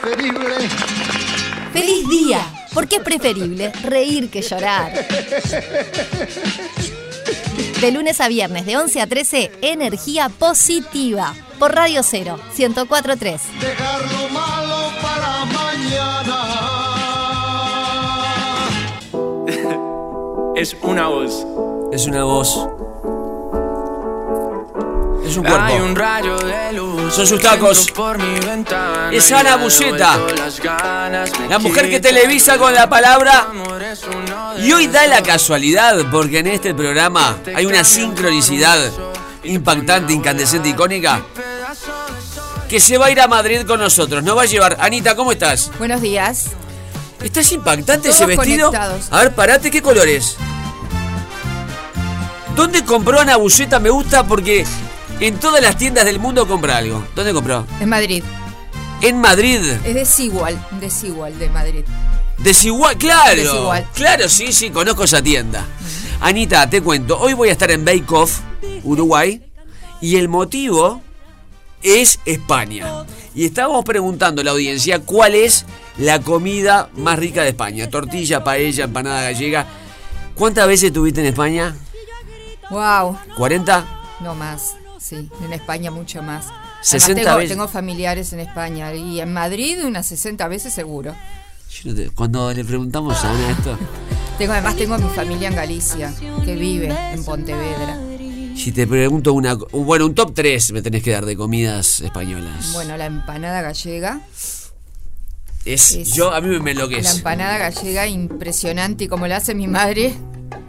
preferible. 0.00 0.68
¡Feliz 1.72 2.08
día! 2.08 2.40
Porque 2.72 2.96
es 2.96 3.02
preferible 3.02 3.72
reír 3.82 4.30
que 4.30 4.42
llorar. 4.42 4.92
De 7.80 7.90
lunes 7.90 8.20
a 8.20 8.28
viernes, 8.28 8.66
de 8.66 8.76
11 8.76 9.00
a 9.00 9.06
13, 9.06 9.50
energía 9.62 10.28
positiva. 10.28 11.34
Por 11.58 11.74
Radio 11.74 12.02
0, 12.02 12.38
1043. 12.56 13.42
Dejar 13.60 14.00
lo 14.12 14.28
malo 14.28 14.92
para 15.02 15.44
mañana. 15.46 16.60
Es 20.56 20.76
una 20.82 21.08
voz. 21.08 21.46
Es 21.92 22.06
una 22.06 22.24
voz. 22.24 22.68
Es 25.24 25.36
un 25.36 25.46
Hay 25.46 25.52
cuerpo. 25.52 25.84
un 25.84 25.96
rayo 25.96 26.36
de 26.38 26.72
luz. 26.72 27.14
Son 27.14 27.26
sus 27.26 27.40
tacos. 27.40 27.78
que 27.78 27.88
entró 27.90 27.94
Por 28.04 28.18
mi 28.18 28.40
ventana 28.40 29.10
Es 29.12 29.30
Ana 29.32 29.56
Buceta. 29.56 30.18
La 31.48 31.58
mujer 31.58 31.88
que 31.90 32.00
televisa 32.00 32.58
con 32.58 32.74
la 32.74 32.88
palabra. 32.88 33.46
de 34.56 34.66
Y 34.66 34.72
hoy 34.72 34.86
da 34.88 35.06
la 35.06 35.22
casualidad, 35.22 35.96
porque 36.10 36.38
en 36.40 36.48
este 36.48 36.74
programa 36.74 37.36
hay 37.54 37.66
una 37.66 37.84
sincronicidad 37.84 38.78
impactante, 39.44 40.12
incandescente, 40.12 40.68
icónica, 40.68 41.22
que 42.68 42.78
se 42.80 42.98
va 42.98 43.06
a 43.06 43.10
ir 43.10 43.20
a 43.20 43.28
Madrid 43.28 43.62
con 43.66 43.80
nosotros. 43.80 44.22
Nos 44.22 44.36
va 44.36 44.42
a 44.42 44.46
llevar. 44.46 44.76
Anita, 44.80 45.14
¿cómo 45.16 45.32
estás? 45.32 45.70
Buenos 45.78 46.00
días. 46.00 46.46
¿Estás 47.22 47.52
impactante 47.52 48.08
Todos 48.08 48.16
ese 48.16 48.26
vestido? 48.26 48.68
conectados. 48.70 49.06
A 49.10 49.18
ver, 49.18 49.34
parate, 49.34 49.70
¿qué 49.70 49.82
colores? 49.82 50.36
¿Dónde 52.56 52.84
compró 52.84 53.20
Ana 53.20 53.36
Buceta? 53.36 53.78
Me 53.78 53.90
gusta 53.90 54.24
porque 54.24 54.64
en 55.20 55.36
todas 55.38 55.62
las 55.62 55.76
tiendas 55.76 56.04
del 56.04 56.18
mundo 56.18 56.48
compra 56.48 56.78
algo. 56.78 57.04
¿Dónde 57.14 57.32
compró? 57.32 57.66
En 57.80 57.88
Madrid. 57.88 58.24
En 59.02 59.20
Madrid. 59.20 59.60
Es 59.84 59.94
desigual, 59.94 60.58
desigual 60.80 61.38
de 61.38 61.48
Madrid. 61.50 61.84
Desigual, 62.38 62.96
claro. 62.96 63.36
Desigual. 63.36 63.86
Claro, 63.94 64.28
sí, 64.28 64.52
sí, 64.52 64.70
conozco 64.70 65.04
esa 65.04 65.22
tienda. 65.22 65.66
Anita, 66.20 66.68
te 66.68 66.82
cuento, 66.82 67.18
hoy 67.18 67.34
voy 67.34 67.48
a 67.48 67.52
estar 67.52 67.70
en 67.70 67.84
Bake 67.84 68.04
Off, 68.10 68.40
Uruguay, 68.82 69.42
y 70.00 70.16
el 70.16 70.28
motivo 70.28 71.02
es 71.82 72.18
España. 72.24 73.04
Y 73.34 73.44
estábamos 73.46 73.84
preguntando 73.84 74.42
a 74.42 74.44
la 74.44 74.50
audiencia 74.50 74.98
cuál 75.00 75.34
es 75.34 75.64
la 75.96 76.20
comida 76.20 76.90
más 76.96 77.18
rica 77.18 77.42
de 77.42 77.50
España. 77.50 77.88
Tortilla, 77.88 78.42
paella, 78.44 78.84
empanada 78.84 79.22
gallega. 79.22 79.66
¿Cuántas 80.34 80.66
veces 80.66 80.88
estuviste 80.88 81.20
en 81.20 81.26
España? 81.26 81.76
Wow. 82.70 83.18
¿40? 83.36 83.84
No 84.20 84.34
más. 84.34 84.76
Sí, 85.00 85.28
en 85.44 85.52
España 85.54 85.90
mucho 85.90 86.22
más. 86.22 86.44
Además, 86.46 86.78
60 86.82 87.22
tengo, 87.22 87.36
veces. 87.36 87.50
tengo 87.50 87.68
familiares 87.68 88.32
en 88.34 88.40
España 88.40 88.92
y 88.94 89.20
en 89.20 89.32
Madrid 89.32 89.78
unas 89.84 90.06
60 90.06 90.46
veces 90.48 90.72
seguro. 90.74 91.14
Cuando 92.14 92.52
le 92.52 92.64
preguntamos 92.64 93.16
a 93.24 93.30
Ana 93.30 93.50
esto, 93.52 93.78
Tengo 94.38 94.52
además 94.54 94.76
tengo 94.76 94.98
mi 94.98 95.08
familia 95.10 95.48
en 95.48 95.54
Galicia 95.54 96.12
que 96.44 96.54
vive 96.56 96.88
en 97.12 97.24
Pontevedra. 97.24 97.96
si 98.56 98.72
te 98.72 98.86
pregunto 98.86 99.32
una... 99.32 99.54
Bueno, 99.54 100.06
un 100.06 100.14
top 100.14 100.32
3 100.34 100.72
me 100.72 100.82
tenés 100.82 101.02
que 101.02 101.12
dar 101.12 101.24
de 101.26 101.36
comidas 101.36 102.00
españolas. 102.00 102.72
Bueno, 102.72 102.96
la 102.96 103.06
empanada 103.06 103.62
gallega. 103.62 104.20
es, 105.64 105.92
es- 105.94 106.12
yo 106.12 106.32
a 106.34 106.40
mí 106.40 106.48
me 106.58 106.74
La 106.74 106.82
enloquece. 106.82 107.16
empanada 107.18 107.58
gallega 107.58 108.06
impresionante 108.06 109.04
y 109.04 109.08
como 109.08 109.26
la 109.26 109.36
hace 109.36 109.54
mi 109.54 109.66
madre, 109.68 110.14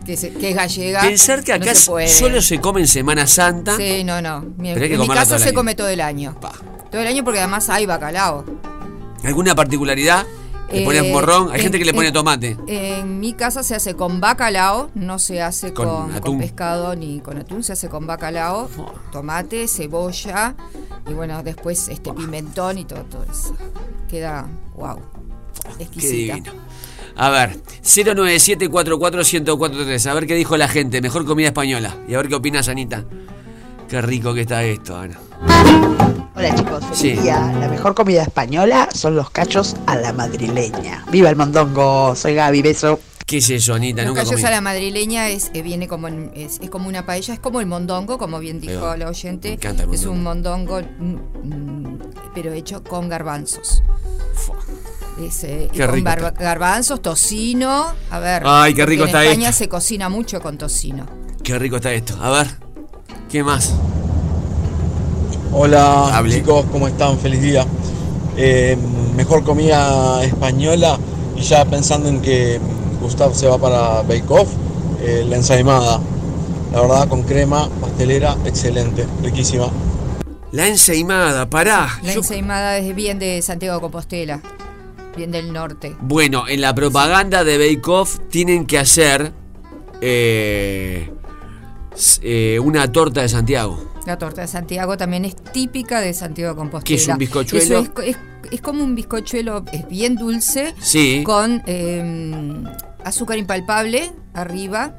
que, 0.06 0.18
se- 0.18 0.34
que 0.34 0.50
es 0.50 0.56
gallega. 0.56 1.02
Pensar 1.02 1.44
que 1.44 1.54
acá 1.54 1.66
no 1.66 1.76
se 1.76 1.90
puede. 1.92 2.08
solo 2.08 2.42
se 2.42 2.60
come 2.60 2.82
en 2.82 2.88
Semana 2.88 3.28
Santa. 3.28 3.78
Sí, 3.78 4.04
no, 4.04 4.22
no. 4.22 4.42
Mi- 4.42 4.70
en 4.72 4.80
mi 4.80 4.86
el 4.86 5.26
se 5.28 5.34
año. 5.48 5.54
come 5.56 5.76
todo 5.76 5.90
el 5.90 6.02
año. 6.02 6.36
Pa. 6.40 6.52
Todo 6.92 7.02
el 7.02 7.08
año 7.08 7.24
porque 7.24 7.40
además 7.40 7.70
hay 7.70 7.86
bacalao. 7.86 8.44
¿Alguna 9.24 9.56
particularidad? 9.56 10.26
¿Le 10.72 10.86
pones 10.86 11.04
Eh, 11.04 11.12
morrón? 11.12 11.50
Hay 11.52 11.58
en- 11.58 11.64
gente 11.64 11.80
que 11.80 11.86
le 11.86 11.94
pone 11.94 12.08
en- 12.08 12.14
tomate. 12.14 12.58
En 12.68 13.20
mi 13.20 13.34
casa 13.34 13.62
se 13.62 13.76
hace 13.76 13.94
con 13.96 14.22
bacalao, 14.22 14.90
no 14.96 15.20
se 15.20 15.42
hace 15.42 15.74
Con 15.74 15.86
con, 15.88 16.06
con 16.08 16.16
atún. 16.16 16.40
pescado 16.40 16.96
ni 16.96 17.20
con 17.20 17.38
atún, 17.38 17.62
se 17.62 17.74
hace 17.74 17.90
con 17.90 18.08
bacalao, 18.08 18.70
tomate, 19.12 19.68
cebolla 19.68 20.56
y 21.10 21.14
bueno, 21.14 21.44
después 21.44 21.90
este 21.90 22.14
pimentón 22.14 22.78
y 22.78 22.86
todo, 22.86 23.04
todo 23.04 23.24
eso. 23.30 23.54
Queda, 24.10 24.48
wow, 24.76 24.98
Qué 25.78 25.84
exquisita. 25.84 26.36
divino. 26.36 26.54
A 27.16 27.30
ver, 27.30 27.58
097-44-1043. 27.84 30.10
A 30.10 30.14
ver 30.14 30.28
qué 30.28 30.36
dijo 30.36 30.58
la 30.58 30.68
gente. 30.68 31.02
Mejor 31.02 31.26
comida 31.26 31.48
española. 31.48 31.96
Y 32.08 32.14
a 32.14 32.18
ver 32.18 32.28
qué 32.28 32.36
opinas, 32.36 32.68
Anita. 32.68 33.04
Qué 33.90 34.02
rico 34.02 34.34
que 34.34 34.42
está 34.42 34.64
esto, 34.64 34.98
Ana. 34.98 35.20
Hola 36.36 36.56
chicos, 36.56 36.84
feliz 36.86 36.98
Sí. 36.98 37.12
día. 37.14 37.52
La 37.60 37.68
mejor 37.68 37.94
comida 37.94 38.24
española 38.24 38.88
son 38.94 39.16
los 39.16 39.30
cachos 39.30 39.76
a 39.86 39.96
la 39.96 40.14
madrileña. 40.14 41.06
¡Viva 41.12 41.30
el 41.30 41.36
mondongo! 41.36 42.16
Soy 42.16 42.36
Gaby, 42.36 42.62
beso. 42.62 43.00
¿Qué 43.26 43.38
es 43.38 43.50
eso, 43.50 43.74
Anita? 43.74 44.02
Los 44.02 44.10
Nunca 44.10 44.22
callos 44.24 44.36
comí. 44.42 44.48
a 44.48 44.52
la 44.52 44.62
madrileña 44.62 45.30
es, 45.30 45.52
eh, 45.54 45.62
viene 45.62 45.88
como 45.88 46.08
en- 46.10 46.32
es, 46.36 46.60
es 46.62 46.70
como 46.70 46.90
una 46.90 47.06
paella, 47.06 47.34
es 47.34 47.40
como 47.40 47.62
el 47.62 47.66
mondongo, 47.68 48.18
como 48.18 48.40
bien 48.40 48.60
dijo 48.60 48.96
la 48.98 49.08
oyente. 49.08 49.50
Me 49.50 49.54
encanta 49.56 49.84
el 49.84 49.94
es 49.94 50.06
un 50.06 50.22
mondongo, 50.24 50.82
mm, 50.82 51.16
mm, 51.44 52.00
pero 52.34 52.52
hecho 52.54 52.84
con 52.84 53.08
garbanzos. 53.08 53.84
Es, 55.20 55.44
y 55.44 55.68
Qué 55.72 55.86
con 55.86 55.96
rico 55.96 56.06
barba- 56.10 56.28
está. 56.30 56.44
garbanzos, 56.44 57.02
tocino. 57.02 57.88
A 58.10 58.20
ver. 58.20 58.44
Ay, 58.46 58.74
qué 58.74 58.86
rico 58.86 59.06
está 59.06 59.24
En 59.24 59.30
España 59.32 59.50
esto. 59.50 59.60
se 59.64 59.70
cocina 59.70 60.10
mucho 60.10 60.42
con 60.42 60.58
tocino. 60.58 61.06
Qué 61.44 61.58
rico 61.60 61.76
está 61.78 61.92
esto. 61.92 62.18
A 62.22 62.30
ver, 62.32 62.48
¿qué 63.30 63.44
más? 63.44 63.74
Hola 65.54 66.16
Hable. 66.18 66.36
chicos, 66.36 66.66
¿cómo 66.72 66.88
están? 66.88 67.18
Feliz 67.20 67.42
día. 67.42 67.66
Eh, 68.38 68.78
mejor 69.16 69.44
comida 69.44 70.24
española 70.24 70.98
y 71.36 71.42
ya 71.42 71.66
pensando 71.66 72.08
en 72.08 72.22
que 72.22 72.60
Gustav 73.02 73.36
se 73.36 73.48
va 73.48 73.58
para 73.58 74.02
Bake 74.04 74.24
Off, 74.30 74.50
eh, 75.02 75.26
la 75.28 75.36
ensaimada. 75.36 76.00
La 76.72 76.82
verdad 76.82 77.08
con 77.10 77.24
crema, 77.24 77.68
pastelera, 77.82 78.38
excelente, 78.46 79.06
riquísima. 79.22 79.68
La 80.54 80.68
ensaimada, 80.68 81.50
pará. 81.50 82.00
La 82.04 82.14
ensaimada 82.14 82.78
es 82.78 82.96
bien 82.96 83.20
de 83.20 83.42
Santiago 83.42 83.76
de 83.76 83.82
Compostela, 83.82 84.42
bien 85.16 85.32
del 85.32 85.52
norte. 85.54 85.96
Bueno, 86.02 86.48
en 86.48 86.62
la 86.62 86.74
propaganda 86.76 87.44
de 87.44 87.58
Bake 87.58 87.90
Off 87.90 88.20
tienen 88.30 88.66
que 88.66 88.78
hacer 88.78 89.32
eh, 90.02 91.10
eh, 92.22 92.60
una 92.64 92.92
torta 92.92 93.22
de 93.22 93.30
Santiago. 93.30 93.92
La 94.08 94.18
torta 94.18 94.42
de 94.42 94.48
Santiago 94.48 94.98
también 94.98 95.26
es 95.26 95.36
típica 95.36 96.00
de 96.02 96.14
Santiago 96.14 96.54
de 96.54 96.58
Compostela. 96.58 96.88
¿Qué 96.88 96.96
es 96.96 97.08
un 97.08 97.18
bizcochuelo? 97.18 97.80
Es, 97.80 97.90
es- 98.06 98.18
es 98.52 98.60
como 98.60 98.84
un 98.84 98.96
bizcochuelo, 98.96 99.64
es 99.72 99.88
bien 99.88 100.16
dulce, 100.16 100.74
Sí. 100.82 101.22
con 101.24 101.62
eh, 101.68 102.64
azúcar 103.04 103.38
impalpable 103.38 104.12
arriba 104.34 104.96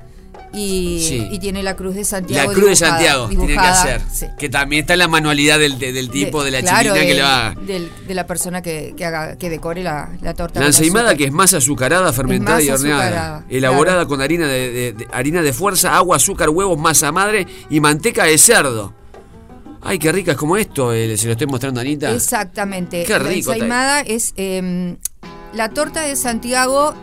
y, 0.55 1.01
Sí. 1.09 1.29
y 1.31 1.39
tiene 1.39 1.63
la 1.63 1.77
cruz 1.77 1.95
de 1.95 2.05
Santiago. 2.05 2.49
La 2.51 2.55
cruz 2.55 2.69
de 2.69 2.77
Santiago 2.77 3.29
tiene 3.29 3.47
que 3.47 3.59
hacer. 3.59 4.01
sí. 4.13 4.27
Que 4.39 4.49
también 4.49 4.81
está 4.83 4.93
en 4.93 4.99
la 4.99 5.09
manualidad 5.09 5.59
del, 5.59 5.79
de- 5.79 5.93
del 5.93 6.11
tipo 6.11 6.45
de, 6.45 6.51
la 6.51 6.61
claro, 6.61 6.95
chiquilina 6.95 7.07
que 7.07 7.15
le 7.15 7.23
va. 7.23 7.55
del- 7.67 7.91
de 8.07 8.15
la 8.15 8.27
persona 8.27 8.61
que, 8.63 8.95
que 8.97 9.05
haga 9.05 9.37
que 9.37 9.49
decore 9.49 9.83
la, 9.83 10.11
la 10.21 10.35
torta. 10.35 10.61
La 10.61 10.67
ensaimada 10.67 11.15
que 11.15 11.25
es 11.25 11.33
más 11.33 11.55
azucarada, 11.55 12.13
fermentada 12.13 12.57
más 12.59 12.65
y 12.67 12.71
horneada. 12.71 13.03
azucarada, 13.07 13.45
elaborada 13.49 13.97
claro. 13.99 14.09
con 14.09 14.21
harina 14.21 14.47
de, 14.47 14.71
de- 14.73 14.93
de- 14.93 15.09
harina 15.13 15.41
de 15.43 15.53
fuerza, 15.53 15.97
agua, 15.97 16.17
azúcar, 16.17 16.51
huevos, 16.51 16.79
masa 16.79 17.11
madre 17.13 17.47
y 17.71 17.81
manteca 17.81 18.25
de 18.25 18.37
cerdo. 18.37 18.93
Ay, 19.85 19.99
qué 19.99 20.13
rica 20.13 20.33
es 20.33 20.37
como 20.37 20.57
esto, 20.57 20.93
eh, 20.93 21.17
se 21.17 21.27
lo 21.27 21.33
estoy 21.33 21.47
mostrando 21.49 21.81
a 21.81 21.83
Anita. 21.83 22.13
Exactamente. 22.13 23.03
Qué 23.05 23.13
la 23.15 23.19
rico 23.19 23.53
está 23.53 23.55
ensaimada 23.55 24.01
es. 24.03 24.33
eh, 24.37 24.97
la 25.55 25.71
torta 25.71 26.03
de 26.03 26.15
Santiago 26.15 26.95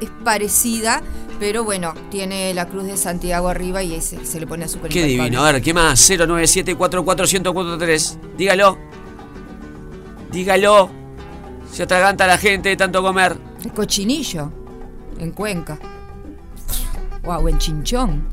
es 0.00 0.08
parecida, 0.24 1.02
pero 1.38 1.64
bueno, 1.64 1.94
tiene 2.10 2.52
la 2.54 2.66
cruz 2.68 2.84
de 2.84 2.96
Santiago 2.96 3.48
arriba 3.48 3.82
y 3.82 3.94
ese, 3.94 4.24
se 4.26 4.40
le 4.40 4.46
pone 4.46 4.64
azúcar 4.64 4.90
Qué 4.90 5.00
impalpable. 5.00 5.24
divino. 5.30 5.44
A 5.44 5.52
ver, 5.52 5.62
¿qué 5.62 5.74
más? 5.74 6.10
097-44-1043. 6.10 8.18
Dígalo. 8.36 8.78
Dígalo. 10.32 10.90
Se 11.72 11.82
atraganta 11.84 12.26
la 12.26 12.38
gente 12.38 12.68
de 12.70 12.76
tanto 12.76 13.02
comer. 13.02 13.36
El 13.64 13.72
cochinillo, 13.72 14.50
en 15.18 15.30
Cuenca. 15.32 15.78
Wow, 17.24 17.48
en 17.48 17.58
Chinchón. 17.58 18.28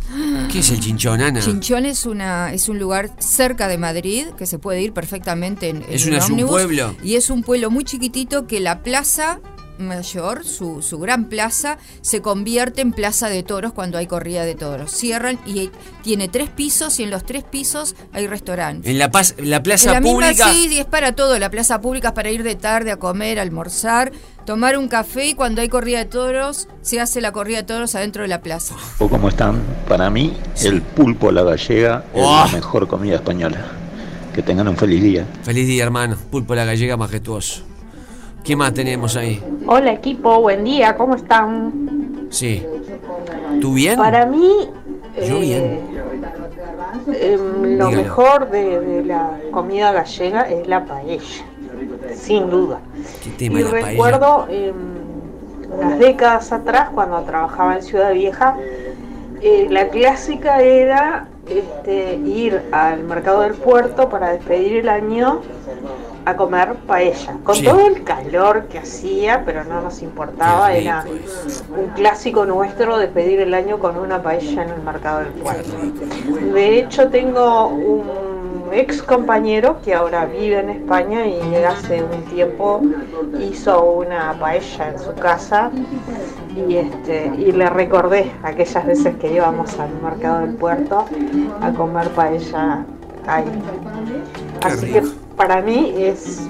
¿Qué 0.51 0.59
es 0.59 0.69
el 0.71 0.79
chinchón, 0.79 1.19
Ana? 1.21 1.41
Chinchón 1.41 1.85
es 1.85 2.05
una 2.05 2.53
es 2.53 2.69
un 2.69 2.79
lugar 2.79 3.11
cerca 3.19 3.67
de 3.67 3.77
Madrid 3.77 4.27
que 4.37 4.45
se 4.45 4.57
puede 4.57 4.81
ir 4.81 4.93
perfectamente 4.93 5.67
en, 5.69 5.77
en 5.77 5.83
Es 5.89 6.07
es 6.07 6.29
un 6.29 6.45
pueblo. 6.47 6.95
y 7.03 7.15
es 7.15 7.29
un 7.29 7.43
pueblo 7.43 7.69
muy 7.69 7.83
chiquitito 7.83 8.47
que 8.47 8.61
la 8.61 8.83
plaza 8.83 9.41
mayor, 9.77 10.45
su, 10.45 10.81
su 10.81 10.99
gran 10.99 11.25
plaza, 11.25 11.77
se 12.01 12.21
convierte 12.21 12.81
en 12.81 12.91
plaza 12.93 13.29
de 13.29 13.43
toros 13.43 13.73
cuando 13.73 13.97
hay 13.97 14.07
corrida 14.07 14.43
de 14.45 14.55
toros. 14.55 14.91
Cierran 14.91 15.39
y 15.45 15.69
tiene 16.03 16.27
tres 16.27 16.49
pisos 16.49 16.99
y 16.99 17.03
en 17.03 17.09
los 17.11 17.23
tres 17.25 17.43
pisos 17.43 17.95
hay 18.13 18.27
restaurantes. 18.27 18.89
En 18.91 18.99
la, 18.99 19.11
paz, 19.11 19.35
la 19.37 19.57
En 19.57 19.63
plaza 19.63 19.91
la 19.93 20.01
misma, 20.01 20.13
pública. 20.27 20.49
sí, 20.51 20.67
sí, 20.69 20.79
es 20.79 20.85
para 20.85 21.13
todo. 21.13 21.37
La 21.39 21.49
plaza 21.49 21.81
pública 21.81 22.09
es 22.09 22.13
para 22.13 22.29
ir 22.29 22.43
de 22.43 22.55
tarde 22.55 22.91
a 22.91 22.97
comer, 22.97 23.39
a 23.39 23.41
almorzar, 23.41 24.11
tomar 24.45 24.77
un 24.77 24.87
café 24.87 25.27
y 25.27 25.33
cuando 25.33 25.61
hay 25.61 25.69
corrida 25.69 25.99
de 25.99 26.05
toros, 26.05 26.67
se 26.81 26.99
hace 27.01 27.21
la 27.21 27.31
corrida 27.31 27.57
de 27.57 27.63
toros 27.63 27.95
adentro 27.95 28.21
de 28.21 28.27
la 28.27 28.41
plaza. 28.41 28.75
¿O 28.99 29.09
cómo 29.09 29.29
están? 29.29 29.61
Para 29.87 30.09
mí, 30.09 30.33
el 30.63 30.81
pulpo 30.81 31.29
a 31.29 31.31
la 31.31 31.43
gallega 31.43 32.05
es 32.13 32.21
Oh. 32.23 32.45
la 32.45 32.51
mejor 32.51 32.87
comida 32.87 33.15
española. 33.15 33.65
Que 34.33 34.41
tengan 34.41 34.67
un 34.67 34.75
feliz 34.75 35.01
día. 35.01 35.25
Feliz 35.43 35.65
día, 35.65 35.83
hermano. 35.83 36.17
Pulpo 36.29 36.53
a 36.53 36.57
la 36.57 36.65
gallega 36.65 36.97
majestuoso. 36.97 37.63
¿Qué 38.45 38.55
más 38.55 38.73
tenemos 38.73 39.15
ahí? 39.15 39.41
Hola 39.65 39.91
equipo, 39.93 40.39
buen 40.41 40.63
día, 40.63 40.95
¿cómo 40.95 41.15
están? 41.15 42.27
Sí. 42.29 42.63
¿Tú 43.59 43.73
bien? 43.73 43.97
Para 43.97 44.25
mí, 44.27 44.69
Yo 45.27 45.37
eh, 45.37 45.39
bien. 45.41 45.79
em, 47.19 47.77
lo 47.77 47.87
Dígalo. 47.87 47.91
mejor 47.91 48.49
de, 48.51 48.79
de 48.79 49.05
la 49.05 49.31
comida 49.51 49.91
gallega 49.91 50.41
es 50.43 50.67
la 50.67 50.85
paella, 50.85 51.43
sin 52.13 52.49
duda. 52.49 52.79
¿Qué 53.23 53.31
tema 53.31 53.59
Y 53.59 53.63
la 53.63 53.71
recuerdo 53.71 54.45
em, 54.49 54.75
unas 55.71 55.97
décadas 55.99 56.51
atrás, 56.51 56.89
cuando 56.93 57.19
trabajaba 57.21 57.75
en 57.77 57.81
Ciudad 57.81 58.13
Vieja, 58.13 58.57
eh, 59.41 59.67
la 59.71 59.87
clásica 59.89 60.61
era 60.61 61.27
este, 61.49 62.15
ir 62.17 62.61
al 62.71 63.03
mercado 63.05 63.41
del 63.41 63.55
puerto 63.55 64.07
para 64.09 64.31
despedir 64.31 64.77
el 64.77 64.89
año 64.89 65.41
a 66.25 66.35
comer 66.35 66.73
paella, 66.87 67.37
con 67.43 67.55
Sí. 67.55 67.63
todo 67.65 67.85
el 67.87 68.03
calor 68.03 68.65
que 68.65 68.79
hacía, 68.79 69.43
pero 69.45 69.63
no 69.63 69.81
nos 69.81 70.01
importaba, 70.01 70.73
era 70.73 71.05
un 71.77 71.87
clásico 71.95 72.45
nuestro 72.45 72.97
despedir 72.97 73.39
el 73.41 73.53
año 73.53 73.77
con 73.77 73.97
una 73.97 74.21
paella 74.23 74.63
en 74.63 74.69
el 74.69 74.81
mercado 74.81 75.19
del 75.19 75.29
puerto. 75.33 75.69
De 76.53 76.79
hecho, 76.79 77.09
tengo 77.09 77.67
un 77.67 78.73
ex 78.73 79.03
compañero 79.03 79.77
que 79.85 79.93
ahora 79.93 80.25
vive 80.25 80.59
en 80.59 80.69
España 80.71 81.27
y 81.27 81.55
hace 81.63 82.03
un 82.03 82.23
tiempo 82.23 82.81
hizo 83.39 83.83
una 83.91 84.33
paella 84.39 84.89
en 84.89 84.99
su 84.99 85.13
casa 85.13 85.69
y 86.55 86.77
este 86.77 87.31
y 87.37 87.51
le 87.51 87.69
recordé 87.69 88.31
aquellas 88.43 88.85
veces 88.85 89.15
que 89.17 89.31
íbamos 89.31 89.77
al 89.79 89.89
mercado 90.01 90.39
del 90.41 90.55
puerto 90.55 91.05
a 91.61 91.71
comer 91.71 92.09
paella 92.09 92.83
ahí. 93.27 93.45
Así 94.63 94.91
que 94.91 95.03
para 95.35 95.61
mí 95.61 95.93
es, 95.97 96.41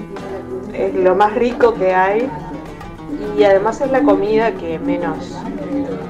es 0.72 0.94
lo 0.94 1.14
más 1.14 1.34
rico 1.34 1.74
que 1.74 1.94
hay 1.94 2.28
y 3.38 3.44
además 3.44 3.80
es 3.80 3.90
la 3.90 4.02
comida 4.02 4.52
que 4.52 4.78
menos 4.78 5.16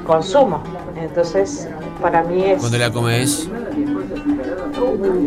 consumo. 0.07 0.63
Entonces, 0.97 1.69
para 2.01 2.23
mí 2.23 2.45
es 2.45 2.61
Cuando 2.61 2.79
la 2.79 2.91
comes 2.93 3.49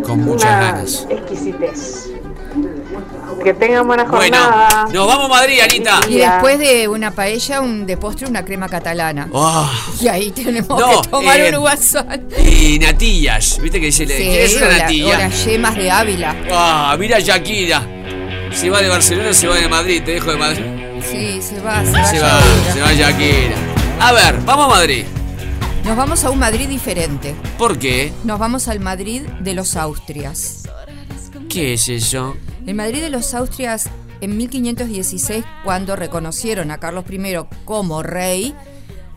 con 0.06 0.24
muchas 0.24 0.52
una 0.52 0.62
ganas. 0.62 1.08
exquisitez. 1.10 2.12
Que 3.44 3.54
tengan 3.54 3.88
buena 3.88 4.04
Bueno, 4.04 4.38
jornada. 4.38 4.88
nos 4.92 5.08
vamos 5.08 5.26
a 5.26 5.28
Madrid, 5.30 5.60
Anita. 5.62 6.00
Y 6.10 6.16
después 6.16 6.60
de 6.60 6.88
una 6.88 7.12
paella, 7.12 7.62
un 7.62 7.86
de 7.86 7.96
postre, 7.96 8.28
una 8.28 8.44
crema 8.44 8.68
catalana. 8.68 9.30
Ah, 9.34 9.72
Y 10.02 10.08
ahí 10.10 10.32
tenemos 10.32 10.78
No, 10.80 11.02
que 11.02 11.08
tomar 11.10 11.40
eh, 11.40 11.54
un 11.54 11.60
guasón. 11.62 12.28
y 12.44 12.78
natillas, 12.80 13.60
¿viste 13.62 13.80
que 13.80 13.86
dice? 13.88 14.06
Sí, 14.08 14.14
¿Quieres 14.14 14.56
una 14.58 14.78
natilla? 14.78 15.16
o 15.16 15.18
las 15.20 15.46
yemas 15.46 15.76
de 15.76 15.90
Ávila. 15.92 16.36
Ah, 16.52 16.96
mira 17.00 17.20
Shakira. 17.20 17.82
Se 18.54 18.70
va 18.70 18.82
de 18.82 18.90
Barcelona, 18.90 19.34
se 19.34 19.48
va 19.48 19.56
de 19.56 19.68
Madrid, 19.70 20.02
te 20.04 20.12
dejo 20.14 20.32
de 20.32 20.38
Madrid. 20.38 20.64
Sí, 21.10 21.42
se 21.42 21.60
va, 21.62 21.84
se 21.86 21.92
va. 21.92 22.06
Se 22.06 22.20
va, 22.20 22.30
Shakira. 22.42 22.74
se 22.74 22.82
va 22.82 22.94
Shakira. 22.94 23.56
A 24.02 24.12
ver, 24.12 24.40
vamos 24.46 24.66
a 24.66 24.70
Madrid. 24.70 25.06
Nos 25.86 25.96
vamos 25.96 26.24
a 26.26 26.30
un 26.30 26.40
Madrid 26.40 26.68
diferente. 26.68 27.36
¿Por 27.58 27.80
qué? 27.80 28.12
Nos 28.26 28.38
vamos 28.38 28.68
al 28.68 28.80
Madrid 28.82 29.22
de 29.40 29.54
los 29.54 29.76
Austrias. 29.78 30.64
¿Qué 31.50 31.74
es 31.74 31.88
eso? 31.88 32.36
El 32.70 32.76
Madrid 32.76 33.02
de 33.02 33.10
los 33.10 33.34
Austrias, 33.34 33.90
en 34.22 34.38
1516, 34.38 35.44
cuando 35.64 35.96
reconocieron 35.96 36.70
a 36.70 36.78
Carlos 36.78 37.04
I 37.10 37.36
como 37.66 38.04
rey, 38.04 38.54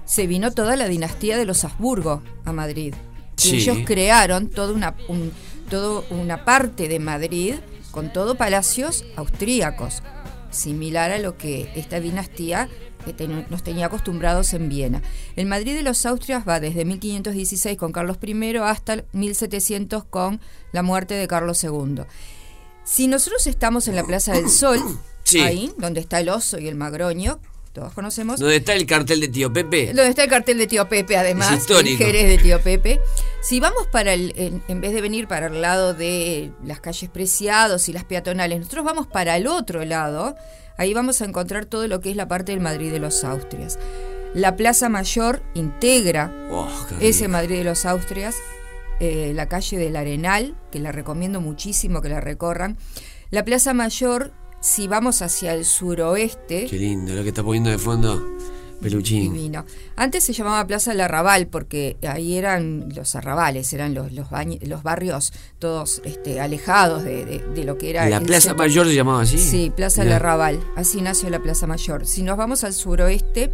se 0.07 0.27
vino 0.27 0.53
toda 0.53 0.75
la 0.75 0.89
dinastía 0.89 1.37
de 1.37 1.45
los 1.45 1.63
Habsburgo 1.63 2.23
a 2.47 2.53
Madrid. 2.55 2.95
Y 3.37 3.57
ellos 3.57 3.77
crearon 3.85 4.49
toda 4.49 4.73
una, 4.73 4.95
un- 5.07 5.33
todo 5.69 6.07
una 6.09 6.47
parte 6.47 6.89
de 6.89 6.99
Madrid 6.99 7.57
con 7.91 8.11
todo 8.11 8.37
palacios 8.37 9.05
austríacos, 9.17 10.03
similar 10.51 11.11
a 11.11 11.19
lo 11.19 11.37
que 11.37 11.71
esta 11.77 12.01
dinastía 12.01 12.71
que 13.05 13.13
ten- 13.13 13.45
nos 13.51 13.63
tenía 13.63 13.85
acostumbrados 13.87 14.55
en 14.55 14.71
Viena. 14.71 15.03
El 15.37 15.45
Madrid 15.45 15.75
de 15.75 15.83
los 15.83 16.07
Austrias 16.07 16.49
va 16.49 16.59
desde 16.59 16.87
1516 16.87 17.77
con 17.77 17.93
Carlos 17.93 18.17
I 18.23 18.57
hasta 18.63 18.95
el 18.95 19.05
1700 19.13 20.05
con 20.05 20.41
la 20.73 20.83
muerte 20.83 21.13
de 21.13 21.29
Carlos 21.29 21.63
II. 21.63 22.05
Si 22.85 23.07
nosotros 23.07 23.47
estamos 23.47 23.89
en 23.89 23.97
la 23.97 24.05
Plaza 24.05 24.33
del 24.33 24.49
Sol, 24.51 24.81
Sí. 25.25 25.41
ahí, 25.41 25.73
donde 25.79 26.01
está 26.01 26.19
el 26.21 26.29
oso 26.29 26.59
y 26.59 26.67
el 26.69 26.75
magroño, 26.75 27.39
todos 27.73 27.93
conocemos, 27.95 28.39
¿Dónde 28.41 28.57
está 28.57 28.75
el 28.75 28.85
cartel 28.87 29.21
de 29.21 29.29
tío 29.29 29.53
Pepe? 29.53 29.87
donde 29.87 30.09
está 30.09 30.25
el 30.25 30.29
cartel 30.31 30.59
de 30.59 30.67
Tío 30.67 30.89
Pepe, 30.91 31.17
además, 31.17 31.53
Es 31.53 31.61
histórico. 31.61 32.05
Jerez 32.05 32.29
de 32.29 32.37
Tío 32.39 32.61
Pepe. 32.61 33.01
Si 33.41 33.61
vamos 33.61 33.87
para 33.87 34.13
el, 34.13 34.35
en, 34.37 34.63
en 34.69 34.81
vez 34.83 34.93
de 34.93 35.01
venir 35.01 35.27
para 35.27 35.47
el 35.47 35.63
lado 35.63 35.95
de 35.95 36.53
las 36.65 36.81
calles 36.81 37.09
Preciados 37.09 37.89
y 37.89 37.93
las 37.95 38.05
peatonales, 38.05 38.59
nosotros 38.59 38.85
vamos 38.85 39.07
para 39.07 39.37
el 39.39 39.47
otro 39.47 39.85
lado, 39.87 40.37
ahí 40.77 40.93
vamos 40.93 41.23
a 41.23 41.25
encontrar 41.25 41.65
todo 41.65 41.87
lo 41.89 42.01
que 42.01 42.11
es 42.11 42.17
la 42.17 42.29
parte 42.29 42.53
del 42.53 42.61
Madrid 42.61 42.93
de 42.93 42.99
los 42.99 43.25
Austrias. 43.25 43.79
La 44.35 44.57
Plaza 44.57 44.89
Mayor 44.91 45.43
integra 45.55 46.31
Oh, 46.51 46.69
ese. 47.01 47.27
Madrid 47.29 47.57
de 47.59 47.65
los 47.65 47.87
Austrias, 47.87 48.35
eh, 49.03 49.33
la 49.35 49.49
calle 49.49 49.77
del 49.79 49.97
Arenal, 49.97 50.57
que 50.71 50.79
la 50.79 50.93
recomiendo 50.93 51.41
muchísimo 51.41 52.01
que 52.01 52.09
la 52.09 52.21
recorran. 52.21 52.77
La 53.31 53.45
Plaza 53.45 53.75
Mayor, 53.75 54.33
si 54.61 54.87
vamos 54.87 55.23
hacia 55.23 55.53
el 55.55 55.65
suroeste, 55.65 56.67
Qué 56.71 56.77
lindo 56.79 57.13
lo 57.15 57.23
que 57.23 57.31
está 57.31 57.43
poniendo 57.43 57.69
de 57.71 57.79
fondo 57.79 58.25
Peluchín. 58.81 59.33
divino. 59.33 59.65
Antes 59.97 60.25
se 60.25 60.33
llamaba 60.33 60.67
Plaza 60.67 60.91
del 60.93 61.01
Arrabal 61.01 61.47
porque 61.49 61.97
ahí 62.09 62.37
eran 62.37 62.89
los 62.95 63.15
arrabales, 63.15 63.73
eran 63.73 63.95
los, 63.95 64.13
los, 64.13 64.27
los 64.67 64.83
barrios 64.83 65.33
todos 65.59 66.01
este, 66.05 66.41
alejados 66.41 67.03
de, 67.05 67.25
de- 67.25 67.39
de 67.41 67.65
lo 67.65 67.79
que 67.79 67.91
era... 67.91 68.09
¿La 68.09 68.21
Plaza 68.21 68.51
centro. 68.51 68.59
Mayor 68.65 68.87
se 68.87 68.95
llamaba 68.95 69.23
así? 69.23 69.39
Sí, 69.39 69.73
Plaza 69.75 70.03
del. 70.05 70.13
Arrabal. 70.15 70.61
Así 70.77 71.01
nació 71.01 71.29
la 71.31 71.41
Plaza 71.41 71.67
Mayor. 71.67 72.07
Si 72.07 72.23
nos 72.23 72.37
vamos 72.37 72.65
al 72.65 72.73
suroeste, 72.73 73.53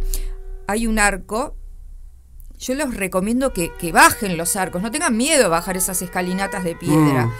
hay 0.67 0.85
un 0.87 0.99
arco. 0.99 1.55
Yo 2.59 2.75
les 2.75 2.93
recomiendo 2.93 3.53
que, 3.53 3.71
que 3.79 3.91
bajen 3.93 4.35
los 4.37 4.55
arcos, 4.57 4.81
no 4.81 4.91
tengan 4.91 5.15
miedo 5.15 5.45
a 5.45 5.49
bajar 5.49 5.77
esas 5.77 6.01
escalinatas 6.01 6.63
de 6.63 6.75
piedra. 6.75 7.27
Mm. 7.27 7.31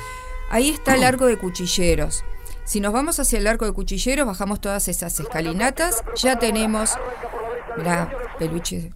Ahí 0.50 0.70
está 0.70 0.96
el 0.96 1.04
arco 1.04 1.26
de 1.28 1.38
cuchilleros. 1.38 2.24
Si 2.64 2.80
nos 2.80 2.94
vamos 2.94 3.20
hacia 3.20 3.38
el 3.40 3.48
arco 3.48 3.66
de 3.66 3.74
cuchilleros, 3.74 4.26
bajamos 4.26 4.62
todas 4.62 4.88
esas 4.88 5.20
escalinatas, 5.20 6.04
ya 6.16 6.40
tenemos, 6.40 6.92
mirá, 7.78 8.10
peluche, 8.38 8.92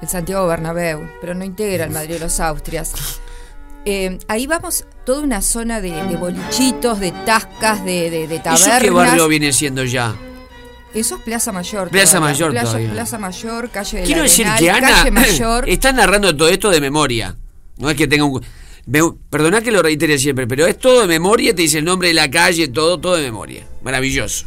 el 0.00 0.08
Santiago 0.08 0.46
Bernabéu, 0.46 1.08
pero 1.20 1.34
no 1.34 1.44
integra 1.44 1.86
el 1.86 1.90
Madrid 1.90 2.14
de 2.14 2.20
los 2.20 2.38
Austrias. 2.38 2.92
Eh, 3.84 4.18
ahí 4.28 4.46
vamos 4.46 4.86
toda 5.04 5.22
una 5.22 5.40
zona 5.42 5.80
de, 5.80 5.90
de 6.04 6.16
bolichitos, 6.16 7.00
de 7.00 7.12
tascas, 7.24 7.84
de, 7.84 8.10
de, 8.10 8.28
de 8.28 8.34
¿Eso 8.36 8.44
tabernas. 8.44 8.82
qué 8.82 8.90
barrio 8.90 9.28
viene 9.28 9.52
siendo 9.52 9.82
ya? 9.84 10.14
Eso 10.94 11.16
es 11.16 11.22
Plaza 11.22 11.52
Mayor. 11.52 11.90
Plaza 11.90 12.16
todavía. 12.18 12.32
Mayor 12.34 12.50
Plaza, 12.52 12.66
todavía. 12.66 12.92
Plaza 12.92 13.18
Mayor, 13.18 13.70
calle 13.70 13.96
del 13.98 14.06
Quiero 14.06 14.22
decir 14.22 14.46
Arenal, 14.46 14.80
que 14.80 15.08
Ana 15.08 15.10
Mayor. 15.10 15.68
está 15.68 15.92
narrando 15.92 16.34
todo 16.36 16.48
esto 16.48 16.70
de 16.70 16.80
memoria. 16.80 17.36
No 17.76 17.90
es 17.90 17.96
que 17.96 18.06
tenga 18.08 18.24
un... 18.24 18.42
Me, 18.86 19.00
perdoná 19.28 19.60
que 19.60 19.70
lo 19.70 19.82
reitere 19.82 20.18
siempre, 20.18 20.46
pero 20.46 20.66
es 20.66 20.78
todo 20.78 21.02
de 21.02 21.06
memoria, 21.06 21.54
te 21.54 21.60
dice 21.62 21.78
el 21.78 21.84
nombre 21.84 22.08
de 22.08 22.14
la 22.14 22.30
calle, 22.30 22.68
todo, 22.68 22.98
todo 22.98 23.16
de 23.16 23.22
memoria. 23.22 23.66
Maravilloso. 23.82 24.46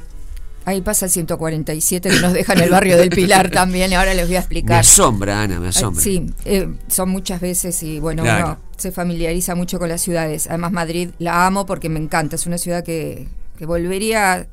Ahí 0.65 0.81
pasa 0.81 1.05
el 1.05 1.11
147 1.11 2.09
que 2.09 2.19
nos 2.19 2.33
deja 2.33 2.53
en 2.53 2.61
el 2.61 2.69
barrio 2.71 2.97
del 2.97 3.09
Pilar 3.11 3.49
también, 3.51 3.91
y 3.91 3.95
ahora 3.95 4.13
les 4.15 4.25
voy 4.27 4.35
a 4.35 4.39
Me 4.39 4.43
explicar. 4.43 4.79
asombra, 4.79 5.43
Ana, 5.43 5.59
me 5.59 5.67
asombra. 5.69 6.01
Sí, 6.03 6.25
eh, 6.45 6.67
son 6.87 7.09
muchas 7.09 7.39
veces 7.39 7.81
y 7.83 7.99
bueno, 7.99 8.23
Claro. 8.23 8.45
uno 8.45 8.57
se 8.77 8.91
familiariza 8.91 9.53
mucho 9.53 9.77
con 9.77 9.89
las 9.89 10.01
ciudades. 10.01 10.47
Además 10.47 10.71
Madrid 10.71 11.09
la 11.19 11.45
amo 11.45 11.67
porque 11.67 11.89
me 11.89 11.99
encanta, 11.99 12.35
es 12.35 12.45
una 12.47 12.57
ciudad 12.57 12.83
que, 12.83 13.27
que 13.57 13.65
volvería 13.67 14.47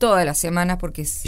todas 0.00 0.24
las 0.24 0.38
semanas 0.38 0.78
porque 0.80 1.02
es, 1.02 1.22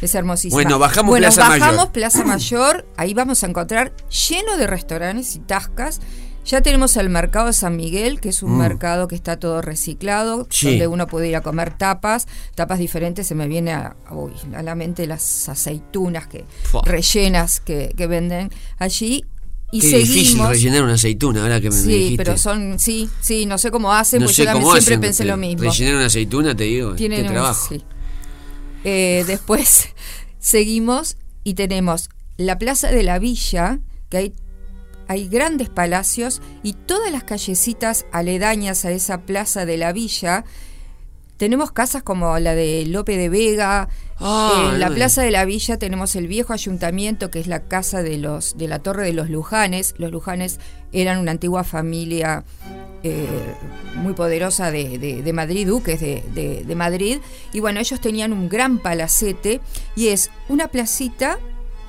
es 0.00 0.14
hermosísima. 0.16 0.56
Bueno, 0.56 0.78
bajamos 0.80 1.10
Bueno, 1.10 1.26
Plaza 1.28 1.48
Mayor. 1.48 1.60
bajamos 1.60 1.88
Plaza 1.90 2.24
Mayor, 2.26 2.86
ahí 2.96 3.14
vamos 3.14 3.44
a 3.44 3.46
encontrar 3.46 3.92
lleno 4.28 4.56
de 4.56 4.66
restaurantes 4.66 5.36
y 5.36 5.38
tascas. 5.38 6.00
Ya 6.46 6.60
tenemos 6.60 6.98
el 6.98 7.08
mercado 7.08 7.46
de 7.46 7.54
San 7.54 7.74
Miguel, 7.76 8.20
que 8.20 8.28
es 8.28 8.42
un 8.42 8.52
Mm. 8.52 8.58
mercado 8.58 9.08
que 9.08 9.14
está 9.14 9.38
todo 9.38 9.62
reciclado, 9.62 10.46
Sí. 10.50 10.66
donde 10.70 10.88
uno 10.88 11.06
puede 11.06 11.28
ir 11.28 11.36
a 11.36 11.40
comer 11.40 11.72
tapas, 11.72 12.26
tapas 12.54 12.78
diferentes. 12.78 13.26
Se 13.26 13.34
me 13.34 13.46
viene 13.48 13.72
a, 13.72 13.96
uy, 14.10 14.32
a 14.54 14.62
la 14.62 14.74
mente 14.74 15.06
las 15.06 15.48
aceitunas 15.48 16.26
que 16.26 16.44
Fua. 16.64 16.82
rellenas 16.84 17.60
que, 17.60 17.94
que 17.96 18.06
venden 18.06 18.50
allí. 18.78 19.24
Y 19.72 19.80
Qué 19.80 19.88
seguimos. 19.90 20.08
difícil 20.14 20.46
rellenar 20.46 20.82
una 20.84 20.94
aceituna, 20.94 21.42
ahora 21.42 21.60
que 21.60 21.68
me, 21.70 21.76
me 21.76 21.82
Sí, 21.82 21.88
dijiste. 21.88 22.16
pero 22.24 22.38
son, 22.38 22.78
sí, 22.78 23.08
sí, 23.20 23.44
no 23.46 23.58
sé 23.58 23.70
cómo 23.72 23.92
hacen, 23.92 24.20
no 24.20 24.26
porque 24.26 24.36
yo 24.36 24.44
también 24.44 24.64
siempre 24.70 24.82
hacen, 24.94 25.00
pensé 25.00 25.24
lo 25.24 25.36
mismo. 25.36 25.62
Rellenar 25.62 25.94
una 25.96 26.06
aceituna, 26.06 26.54
te 26.54 26.64
digo, 26.64 26.94
Tienen 26.94 27.22
qué 27.22 27.26
un- 27.26 27.32
trabajo. 27.32 27.68
sí. 27.74 27.82
Eh, 28.84 29.24
después 29.26 29.88
seguimos 30.38 31.16
y 31.42 31.54
tenemos 31.54 32.08
la 32.36 32.58
Plaza 32.58 32.88
de 32.90 33.02
la 33.02 33.18
Villa, 33.18 33.80
que 34.10 34.16
hay, 34.16 34.34
hay 35.08 35.28
grandes 35.28 35.68
palacios 35.70 36.40
y 36.62 36.74
todas 36.74 37.10
las 37.10 37.24
callecitas 37.24 38.06
aledañas 38.12 38.84
a 38.84 38.92
esa 38.92 39.22
Plaza 39.22 39.66
de 39.66 39.76
la 39.76 39.92
Villa. 39.92 40.44
Tenemos 41.36 41.72
casas 41.72 42.02
como 42.02 42.38
la 42.38 42.54
de 42.54 42.86
Lope 42.86 43.16
de 43.16 43.28
Vega. 43.28 43.88
Ah, 44.20 44.70
en 44.72 44.80
la. 44.80 44.88
Plaza 44.90 45.22
de 45.22 45.30
la 45.32 45.44
Villa 45.44 45.78
tenemos 45.78 46.14
el 46.14 46.28
viejo 46.28 46.52
ayuntamiento, 46.52 47.30
que 47.30 47.40
es 47.40 47.46
la 47.48 47.64
casa 47.64 48.02
de 48.02 48.18
los 48.18 48.56
de 48.56 48.68
la 48.68 48.78
Torre 48.78 49.04
de 49.04 49.12
los 49.12 49.28
Lujanes. 49.30 49.94
Los 49.98 50.12
Lujanes 50.12 50.60
eran 50.92 51.18
una 51.18 51.32
antigua 51.32 51.64
familia 51.64 52.44
eh, 53.02 53.26
muy 53.96 54.12
poderosa 54.14 54.70
de, 54.70 54.98
de- 54.98 55.22
de 55.22 55.32
Madrid, 55.32 55.66
duques 55.66 56.00
de, 56.00 56.22
de- 56.34 56.62
de 56.64 56.74
Madrid. 56.76 57.18
Y 57.52 57.58
bueno, 57.60 57.80
ellos 57.80 58.00
tenían 58.00 58.32
un 58.32 58.48
gran 58.48 58.78
palacete 58.78 59.60
y 59.96 60.08
es 60.08 60.30
una 60.48 60.68
placita 60.68 61.38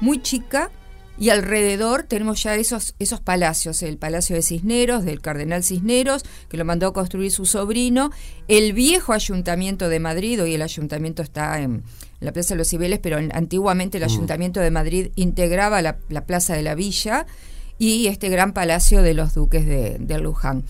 muy 0.01 0.21
chica 0.21 0.71
y 1.17 1.29
alrededor 1.29 2.03
tenemos 2.03 2.43
ya 2.43 2.55
esos, 2.55 2.95
esos 2.99 3.21
palacios, 3.21 3.81
el 3.83 3.97
Palacio 3.97 4.35
de 4.35 4.41
Cisneros, 4.41 5.05
del 5.05 5.21
Cardenal 5.21 5.63
Cisneros, 5.63 6.23
que 6.49 6.57
lo 6.57 6.65
mandó 6.65 6.87
a 6.87 6.93
construir 6.93 7.31
su 7.31 7.45
sobrino, 7.45 8.11
el 8.47 8.73
viejo 8.73 9.13
Ayuntamiento 9.13 9.87
de 9.89 9.99
Madrid, 9.99 10.41
hoy 10.43 10.53
el 10.55 10.61
ayuntamiento 10.61 11.21
está 11.21 11.61
en 11.61 11.83
la 12.19 12.31
Plaza 12.33 12.53
de 12.53 12.57
los 12.57 12.67
Cibeles, 12.69 12.99
pero 12.99 13.17
en- 13.17 13.35
antiguamente 13.35 13.97
el 13.97 14.03
Ayuntamiento 14.03 14.59
de 14.59 14.71
Madrid 14.71 15.11
integraba 15.15 15.81
la, 15.81 15.97
la 16.09 16.25
Plaza 16.25 16.53
de 16.55 16.63
la 16.63 16.75
Villa 16.75 17.25
y 17.77 18.07
este 18.07 18.29
gran 18.29 18.53
palacio 18.53 19.01
de 19.01 19.13
los 19.13 19.33
duques 19.33 19.65
de, 19.65 19.97
de 19.99 20.19
Luján. 20.19 20.63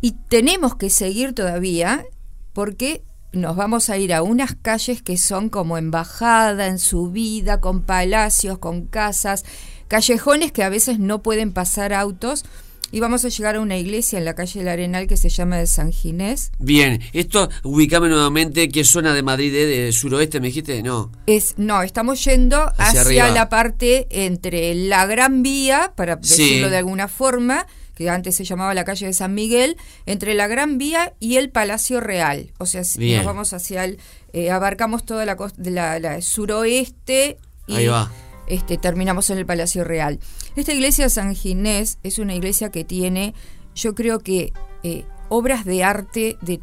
Y 0.00 0.12
tenemos 0.28 0.76
que 0.76 0.90
seguir 0.90 1.32
todavía 1.32 2.04
porque 2.52 3.02
nos 3.36 3.56
vamos 3.56 3.90
a 3.90 3.98
ir 3.98 4.12
a 4.14 4.22
unas 4.22 4.54
calles 4.60 5.02
que 5.02 5.16
son 5.16 5.48
como 5.48 5.78
embajada 5.78 6.66
en 6.66 6.78
subida, 6.78 7.60
con 7.60 7.82
palacios, 7.82 8.58
con 8.58 8.86
casas, 8.86 9.44
callejones 9.88 10.52
que 10.52 10.62
a 10.64 10.68
veces 10.68 10.98
no 10.98 11.22
pueden 11.22 11.52
pasar 11.52 11.92
autos. 11.92 12.44
Y 12.92 13.00
vamos 13.00 13.24
a 13.24 13.28
llegar 13.30 13.56
a 13.56 13.60
una 13.60 13.76
iglesia 13.76 14.16
en 14.16 14.24
la 14.24 14.34
calle 14.36 14.60
del 14.60 14.68
Arenal 14.68 15.08
que 15.08 15.16
se 15.16 15.28
llama 15.28 15.56
de 15.58 15.66
San 15.66 15.92
Ginés. 15.92 16.52
Bien, 16.60 17.00
esto, 17.12 17.48
ubicame 17.64 18.08
nuevamente, 18.08 18.68
¿qué 18.68 18.84
zona 18.84 19.12
de 19.12 19.24
Madrid 19.24 19.52
es? 19.54 19.68
¿De 19.68 19.92
suroeste 19.92 20.38
me 20.40 20.46
dijiste? 20.46 20.82
No. 20.84 21.10
Es, 21.26 21.54
no, 21.56 21.82
estamos 21.82 22.24
yendo 22.24 22.72
Hacia 22.78 23.30
la 23.30 23.48
parte 23.48 24.06
entre 24.10 24.72
la 24.76 25.04
Gran 25.06 25.42
Vía, 25.42 25.94
para 25.96 26.18
Sí. 26.22 26.42
decirlo 26.44 26.70
de 26.70 26.76
alguna 26.76 27.08
forma, 27.08 27.66
que 27.96 28.08
antes 28.10 28.36
se 28.36 28.44
llamaba 28.44 28.74
la 28.74 28.84
calle 28.84 29.06
de 29.06 29.12
San 29.12 29.34
Miguel, 29.34 29.76
entre 30.04 30.34
la 30.34 30.46
Gran 30.46 30.78
Vía 30.78 31.14
y 31.18 31.36
el 31.36 31.50
Palacio 31.50 32.00
Real. 32.00 32.52
O 32.58 32.66
sea, 32.66 32.84
si 32.84 33.00
Bien. 33.00 33.16
nos 33.16 33.26
vamos 33.26 33.52
hacia 33.52 33.84
el, 33.84 33.98
eh, 34.32 34.50
abarcamos 34.52 35.04
toda 35.04 35.24
la, 35.24 35.34
costa, 35.34 35.60
la, 35.68 35.98
la 35.98 36.20
suroeste 36.20 37.38
y 37.66 37.74
Ahí 37.76 37.86
va. 37.88 38.12
este, 38.46 38.76
terminamos 38.78 39.30
en 39.30 39.38
el 39.38 39.46
Palacio 39.46 39.82
Real. 39.82 40.20
Esta 40.54 40.72
iglesia 40.72 41.04
de 41.04 41.10
San 41.10 41.34
Ginés 41.34 41.98
es 42.02 42.18
una 42.18 42.34
iglesia 42.34 42.70
que 42.70 42.84
tiene, 42.84 43.34
yo 43.74 43.94
creo 43.94 44.20
que, 44.20 44.52
eh, 44.82 45.04
obras 45.28 45.64
de 45.64 45.82
arte 45.82 46.36
de 46.42 46.60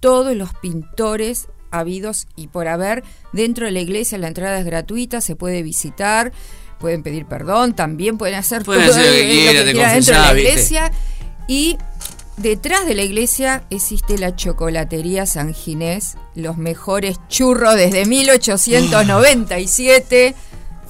todos 0.00 0.34
los 0.36 0.54
pintores 0.54 1.48
habidos 1.72 2.28
y 2.36 2.46
por 2.46 2.68
haber 2.68 3.02
dentro 3.32 3.66
de 3.66 3.72
la 3.72 3.80
iglesia. 3.80 4.18
La 4.18 4.28
entrada 4.28 4.58
es 4.58 4.64
gratuita, 4.64 5.20
se 5.20 5.36
puede 5.36 5.62
visitar, 5.62 6.32
pueden 6.78 7.02
pedir 7.02 7.26
perdón, 7.26 7.74
también 7.74 8.16
pueden 8.18 8.36
hacer 8.36 8.62
Pueden 8.64 8.86
todo 8.86 8.96
hacer 8.96 9.06
lo 9.06 9.12
que 9.12 9.24
eh, 9.24 9.30
quieran, 9.32 9.66
dentro 9.94 10.14
de 10.14 10.20
la 10.20 10.38
iglesia. 10.38 10.92
Y 11.48 11.78
detrás 12.36 12.86
de 12.86 12.94
la 12.94 13.02
iglesia 13.02 13.64
existe 13.70 14.16
la 14.18 14.36
chocolatería 14.36 15.26
San 15.26 15.54
Ginés, 15.54 16.16
los 16.34 16.58
mejores 16.58 17.18
churros 17.28 17.76
desde 17.76 18.06
1897, 18.06 20.34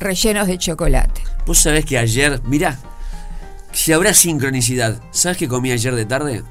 rellenos 0.00 0.46
de 0.46 0.58
chocolate. 0.58 1.22
Vos 1.46 1.58
sabés 1.58 1.84
que 1.84 1.98
ayer, 1.98 2.40
mirá, 2.44 2.78
si 3.72 3.92
habrá 3.92 4.14
sincronicidad, 4.14 5.02
¿sabes 5.10 5.36
qué 5.36 5.48
comí 5.48 5.70
ayer 5.70 5.94
de 5.94 6.06
tarde? 6.06 6.42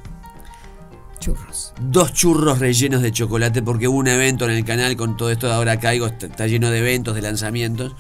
Churros. 1.19 1.73
Dos 1.81 2.13
churros 2.13 2.59
rellenos 2.59 3.01
de 3.01 3.11
chocolate 3.11 3.63
porque 3.63 3.87
hubo 3.87 3.97
un 3.97 4.07
evento 4.07 4.45
en 4.45 4.51
el 4.51 4.63
canal 4.63 4.95
con 4.95 5.17
todo 5.17 5.31
esto 5.31 5.47
de 5.47 5.53
ahora 5.53 5.79
caigo, 5.79 6.05
está 6.05 6.45
lleno 6.47 6.69
de 6.69 6.77
eventos, 6.79 7.15
de 7.15 7.23
lanzamientos. 7.23 7.95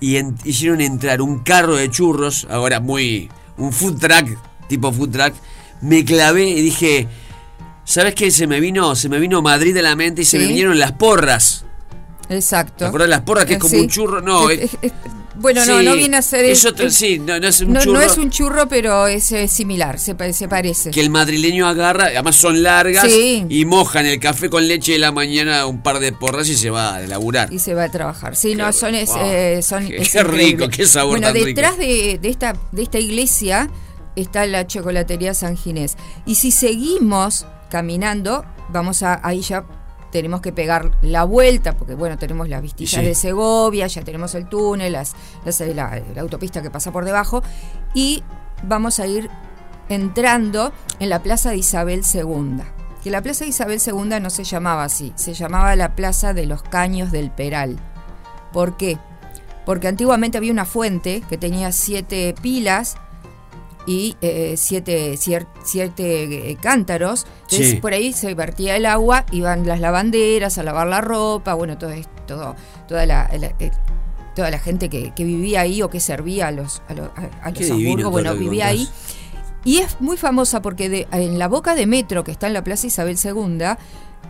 Y 0.00 0.16
en- 0.16 0.36
hicieron 0.44 0.80
entrar 0.80 1.20
un 1.22 1.40
carro 1.40 1.74
de 1.76 1.90
churros, 1.90 2.46
ahora 2.50 2.80
muy. 2.80 3.28
un 3.56 3.72
food 3.72 3.98
truck, 3.98 4.38
tipo 4.68 4.92
food 4.92 5.10
truck. 5.10 5.34
Me 5.80 6.04
clavé 6.04 6.48
y 6.48 6.62
dije. 6.62 7.08
¿Sabes 7.84 8.14
qué? 8.14 8.30
Se 8.30 8.46
me 8.46 8.60
vino, 8.60 8.94
se 8.94 9.08
me 9.08 9.18
vino 9.18 9.40
Madrid 9.40 9.72
de 9.74 9.80
la 9.82 9.96
mente 9.96 10.20
y 10.22 10.24
se 10.26 10.38
me 10.38 10.46
vinieron 10.46 10.78
las 10.78 10.92
porras. 10.92 11.64
Exacto. 12.28 12.74
¿Te 12.76 12.84
acuerdas 12.84 13.06
de 13.08 13.10
las 13.16 13.22
porras 13.22 13.46
que 13.46 13.52
es 13.54 13.56
Eh, 13.56 13.60
como 13.60 13.70
sí. 13.74 13.80
un 13.80 13.88
churro? 13.88 14.20
No, 14.20 14.50
Es- 14.50 14.58
es- 14.60 14.74
es- 14.74 14.78
es- 14.82 14.92
bueno, 15.40 15.64
no, 15.64 15.78
Sí, 15.78 15.84
no 15.84 15.94
viene 15.94 16.16
a 16.16 16.22
ser 16.22 16.44
es 16.44 16.64
otro- 16.64 16.86
es- 16.86 16.94
sí, 16.94 17.18
no, 17.18 17.38
no 17.38 17.46
es 17.48 17.60
un 17.60 17.72
no, 17.72 17.80
churro. 17.80 17.92
no 17.94 18.00
es 18.02 18.16
un 18.18 18.30
churro, 18.30 18.68
pero 18.68 19.06
es 19.06 19.32
similar, 19.48 19.98
se, 19.98 20.14
pa- 20.14 20.32
se 20.32 20.48
parece. 20.48 20.90
que 20.90 21.00
el 21.00 21.10
madrileño 21.10 21.66
agarra, 21.66 22.04
además 22.06 22.36
son 22.36 22.62
largas, 22.62 23.04
Sí. 23.10 23.44
y 23.48 23.64
mojan 23.64 24.06
el 24.06 24.18
café 24.20 24.50
con 24.50 24.66
leche 24.68 24.92
de 24.92 24.98
la 24.98 25.12
mañana 25.12 25.66
un 25.66 25.82
par 25.82 25.98
de 26.00 26.12
porras 26.12 26.48
y 26.48 26.54
se 26.56 26.70
va 26.70 26.96
a 26.96 27.00
laburar. 27.00 27.52
Y 27.52 27.58
se 27.58 27.74
va 27.74 27.84
a 27.84 27.90
trabajar. 27.90 28.36
Sí, 28.36 28.54
no, 28.54 28.72
son 28.72 28.94
es, 28.94 29.08
wow. 29.10 29.18
eh, 29.24 29.60
son 29.62 29.86
Qué- 29.88 30.22
rico, 30.24 30.68
qué 30.68 30.86
sabor 30.86 31.12
Bueno, 31.18 31.26
tan 31.28 31.34
rico. 31.34 31.46
detrás 31.46 31.78
de, 31.78 32.18
de 32.20 32.28
esta 32.28 32.54
de 32.72 32.82
esta 32.82 32.98
iglesia 32.98 33.70
está 34.16 34.46
la 34.46 34.66
chocolatería 34.66 35.34
San 35.34 35.56
Ginés. 35.56 35.96
Y 36.26 36.34
si 36.34 36.50
seguimos 36.50 37.46
caminando, 37.70 38.44
vamos 38.70 39.02
a 39.02 39.20
ahí 39.22 39.40
ya 39.40 39.64
tenemos 40.10 40.40
que 40.40 40.52
pegar 40.52 40.92
la 41.02 41.24
vuelta, 41.24 41.76
porque 41.76 41.94
bueno, 41.94 42.16
tenemos 42.18 42.48
las 42.48 42.62
vistillas 42.62 43.00
Sí. 43.02 43.06
de 43.06 43.14
Segovia, 43.14 43.86
ya 43.86 44.02
tenemos 44.02 44.34
el 44.34 44.48
túnel, 44.48 44.92
las, 44.92 45.14
las- 45.44 45.60
la, 45.60 46.02
la 46.14 46.20
autopista 46.22 46.62
que 46.62 46.70
pasa 46.70 46.92
por 46.92 47.04
debajo, 47.04 47.42
y 47.94 48.22
vamos 48.62 49.00
a 49.00 49.06
ir 49.06 49.28
entrando 49.88 50.72
en 50.98 51.08
la 51.08 51.22
Plaza 51.22 51.50
de 51.50 51.56
Isabel 51.58 52.02
II. 52.12 52.58
Que 53.02 53.10
la 53.10 53.22
Plaza 53.22 53.44
de 53.44 53.50
Isabel 53.50 53.80
II 53.84 54.20
no 54.20 54.30
se 54.30 54.44
llamaba 54.44 54.84
así, 54.84 55.12
se 55.16 55.34
llamaba 55.34 55.74
la 55.76 55.94
Plaza 55.94 56.34
de 56.34 56.46
los 56.46 56.62
Caños 56.62 57.12
del 57.12 57.30
Peral. 57.30 57.78
¿Por 58.52 58.76
qué? 58.76 58.98
Porque 59.64 59.88
antiguamente 59.88 60.38
había 60.38 60.52
una 60.52 60.64
fuente 60.64 61.22
que 61.28 61.38
tenía 61.38 61.72
siete 61.72 62.34
pilas 62.42 62.96
y 63.88 64.16
eh, 64.20 64.54
siete, 64.58 65.16
siete 65.16 66.50
eh, 66.50 66.56
cántaros. 66.60 67.26
Entonces 67.44 67.70
Sí. 67.70 67.76
por 67.76 67.94
ahí 67.94 68.12
se 68.12 68.34
vertía 68.34 68.76
el 68.76 68.84
agua, 68.86 69.24
iban 69.32 69.66
las 69.66 69.80
lavanderas 69.80 70.58
a 70.58 70.62
lavar 70.62 70.86
la 70.88 71.00
ropa, 71.00 71.54
bueno, 71.54 71.78
todo 71.78 71.90
esto, 71.90 72.12
todo, 72.26 72.56
toda 72.86 73.06
la, 73.06 73.30
la- 73.38 73.54
toda 74.34 74.50
la 74.50 74.58
gente 74.58 74.88
que, 74.90 75.12
que 75.14 75.24
vivía 75.24 75.62
ahí 75.62 75.80
o 75.82 75.88
que 75.90 76.00
servía 76.00 76.48
a 76.48 76.50
los, 76.52 76.82
a 76.88 76.94
los, 76.94 77.08
a- 77.42 77.50
los 77.50 77.66
todo 77.68 78.10
bueno, 78.10 78.34
vivía 78.34 78.66
contás. 78.68 78.70
ahí. 78.70 78.88
Y 79.64 79.78
es 79.78 80.00
muy 80.00 80.16
famosa 80.16 80.60
porque 80.62 80.88
de- 80.88 81.08
en 81.10 81.38
la 81.38 81.48
boca 81.48 81.74
de 81.74 81.86
metro 81.86 82.22
que 82.24 82.30
está 82.30 82.46
en 82.46 82.52
la 82.52 82.62
Plaza 82.62 82.86
Isabel 82.86 83.16
II, 83.22 83.58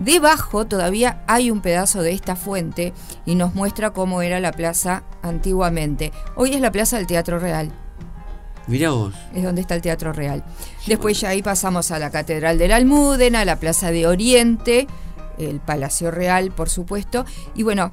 debajo 0.00 0.66
todavía 0.66 1.22
hay 1.26 1.50
un 1.50 1.60
pedazo 1.60 2.02
de 2.02 2.12
esta 2.12 2.36
fuente 2.36 2.92
y 3.26 3.34
nos 3.34 3.54
muestra 3.54 3.90
cómo 3.90 4.22
era 4.22 4.38
la 4.40 4.52
plaza 4.52 5.02
antiguamente. 5.22 6.12
Hoy 6.36 6.54
es 6.54 6.60
la 6.60 6.70
Plaza 6.72 6.96
del 6.96 7.06
Teatro 7.06 7.38
Real, 7.38 7.72
Mirá 8.68 8.90
vos. 8.90 9.14
es 9.34 9.42
donde 9.42 9.62
está 9.62 9.74
el 9.74 9.82
Teatro 9.82 10.12
Real. 10.12 10.44
Después 10.86 11.18
ya 11.20 11.30
ahí 11.30 11.42
pasamos 11.42 11.90
a 11.90 11.98
la 11.98 12.10
Catedral 12.10 12.58
de 12.58 12.68
la 12.68 12.76
Almúdena, 12.76 13.40
a 13.40 13.44
la 13.44 13.56
Plaza 13.58 13.90
de 13.90 14.06
Oriente, 14.06 14.86
el 15.38 15.58
Palacio 15.60 16.10
Real, 16.10 16.50
por 16.52 16.68
supuesto. 16.68 17.24
Y 17.54 17.62
bueno, 17.62 17.90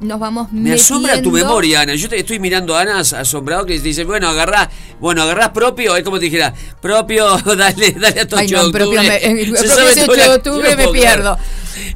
nos 0.00 0.18
vamos 0.18 0.50
Me 0.52 0.72
asombra 0.74 1.20
tu 1.22 1.30
memoria, 1.30 1.80
Ana. 1.82 1.94
Yo 1.94 2.08
te 2.08 2.18
estoy 2.18 2.38
mirando 2.40 2.76
a 2.76 2.80
Ana 2.82 2.98
as- 3.00 3.12
asombrado 3.12 3.64
que 3.66 3.76
te 3.76 3.82
dice, 3.82 4.04
bueno, 4.04 4.28
agarrá, 4.28 4.68
bueno, 5.00 5.22
agarrás 5.22 5.50
propio, 5.50 5.96
es 5.96 6.02
como 6.04 6.18
te 6.18 6.24
dijera, 6.26 6.52
propio, 6.80 7.36
dale, 7.56 7.92
dale 7.92 8.20
a 8.20 8.26
tu 8.28 8.36
Ay, 8.36 8.46
8 8.46 8.62
no, 8.64 8.72
propio 8.72 9.02
me- 9.02 9.20
Se 9.20 9.46
propio 9.46 9.66
sabe 9.68 9.90
ese 9.92 10.06
toda 10.06 10.12
8 10.12 10.22
de 10.22 10.28
la- 10.28 10.34
octubre 10.34 10.76
me 10.76 10.88
pierdo. 10.88 11.38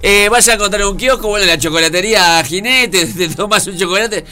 Eh, 0.02 0.28
vas 0.30 0.46
a 0.48 0.54
encontrar 0.54 0.84
un 0.86 0.96
kiosco, 0.96 1.28
bueno, 1.28 1.46
la 1.46 1.58
chocolatería 1.58 2.42
Jinete, 2.44 3.06
te 3.16 3.28
tomas 3.28 3.66
un 3.66 3.76
chocolate. 3.76 4.24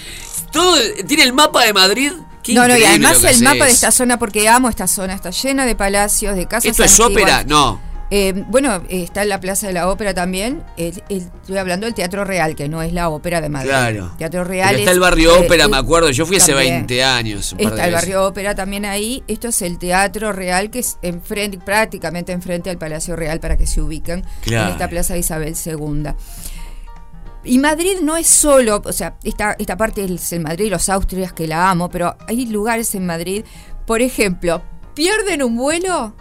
Todo, 0.52 0.76
tiene 1.06 1.24
el 1.24 1.32
mapa 1.32 1.64
de 1.64 1.72
Madrid. 1.72 2.12
Qué 2.44 2.54
no, 2.54 2.68
no, 2.68 2.76
y 2.76 2.84
además 2.84 3.24
el 3.24 3.42
mapa 3.42 3.64
de 3.64 3.70
esta 3.72 3.90
zona, 3.90 4.18
porque 4.18 4.48
amo 4.48 4.68
esta 4.68 4.86
zona, 4.86 5.14
está 5.14 5.30
llena 5.30 5.64
de 5.66 5.74
palacios, 5.74 6.36
de 6.36 6.46
casas 6.46 6.66
¿Esto 6.70 6.84
es 6.84 7.00
ópera? 7.00 7.42
No. 7.44 7.80
Eh, 8.10 8.44
bueno, 8.48 8.76
eh, 8.90 9.02
está 9.02 9.22
en 9.22 9.30
la 9.30 9.40
Plaza 9.40 9.66
de 9.66 9.72
la 9.72 9.88
Ópera 9.88 10.12
también. 10.14 10.62
El- 10.76 11.02
el- 11.08 11.22
estoy 11.40 11.56
hablando 11.56 11.86
del 11.86 11.94
Teatro 11.94 12.24
Real, 12.24 12.54
que 12.54 12.68
no 12.68 12.82
es 12.82 12.92
la 12.92 13.08
Ópera 13.08 13.40
de 13.40 13.48
Madrid. 13.48 13.70
Claro. 13.70 14.12
Teatro 14.18 14.44
Real 14.44 14.76
está 14.76 14.90
es, 14.90 14.94
el 14.94 15.00
barrio 15.00 15.34
eh, 15.34 15.38
ópera, 15.46 15.66
me 15.68 15.78
acuerdo. 15.78 16.10
Yo 16.10 16.24
fui 16.26 16.36
hace 16.36 16.52
también. 16.52 16.74
20 16.86 17.02
años. 17.02 17.52
un 17.52 17.58
par 17.58 17.66
de 17.66 17.70
Está 17.72 17.84
el 17.86 17.90
veces. 17.92 18.06
barrio 18.08 18.26
Ópera 18.26 18.54
también 18.54 18.84
ahí. 18.84 19.24
Esto 19.26 19.48
es 19.48 19.62
el 19.62 19.78
Teatro 19.78 20.32
Real, 20.32 20.70
que 20.70 20.80
es 20.80 20.98
enfrente, 21.02 21.58
prácticamente 21.58 22.30
enfrente 22.32 22.68
al 22.70 22.76
Palacio 22.78 23.16
Real 23.16 23.40
para 23.40 23.56
que 23.56 23.66
se 23.66 23.80
ubiquen 23.80 24.22
Claro. 24.42 24.66
en 24.66 24.72
esta 24.74 24.88
Plaza 24.88 25.14
de 25.14 25.20
Isabel 25.20 25.54
II. 25.64 26.10
Y 27.44 27.58
Madrid 27.58 27.98
no 28.02 28.16
es 28.16 28.26
solo, 28.26 28.82
o 28.84 28.92
sea, 28.92 29.16
esta, 29.22 29.54
esta 29.58 29.76
parte 29.76 30.04
es 30.04 30.32
el 30.32 30.40
Madrid 30.40 30.70
los 30.70 30.88
Austrias 30.88 31.32
que 31.32 31.46
la 31.46 31.70
amo, 31.70 31.90
pero 31.90 32.16
hay 32.26 32.46
lugares 32.46 32.94
en 32.94 33.04
Madrid, 33.04 33.44
por 33.86 34.00
ejemplo, 34.00 34.62
pierden 34.94 35.42
un 35.42 35.56
vuelo, 35.56 36.14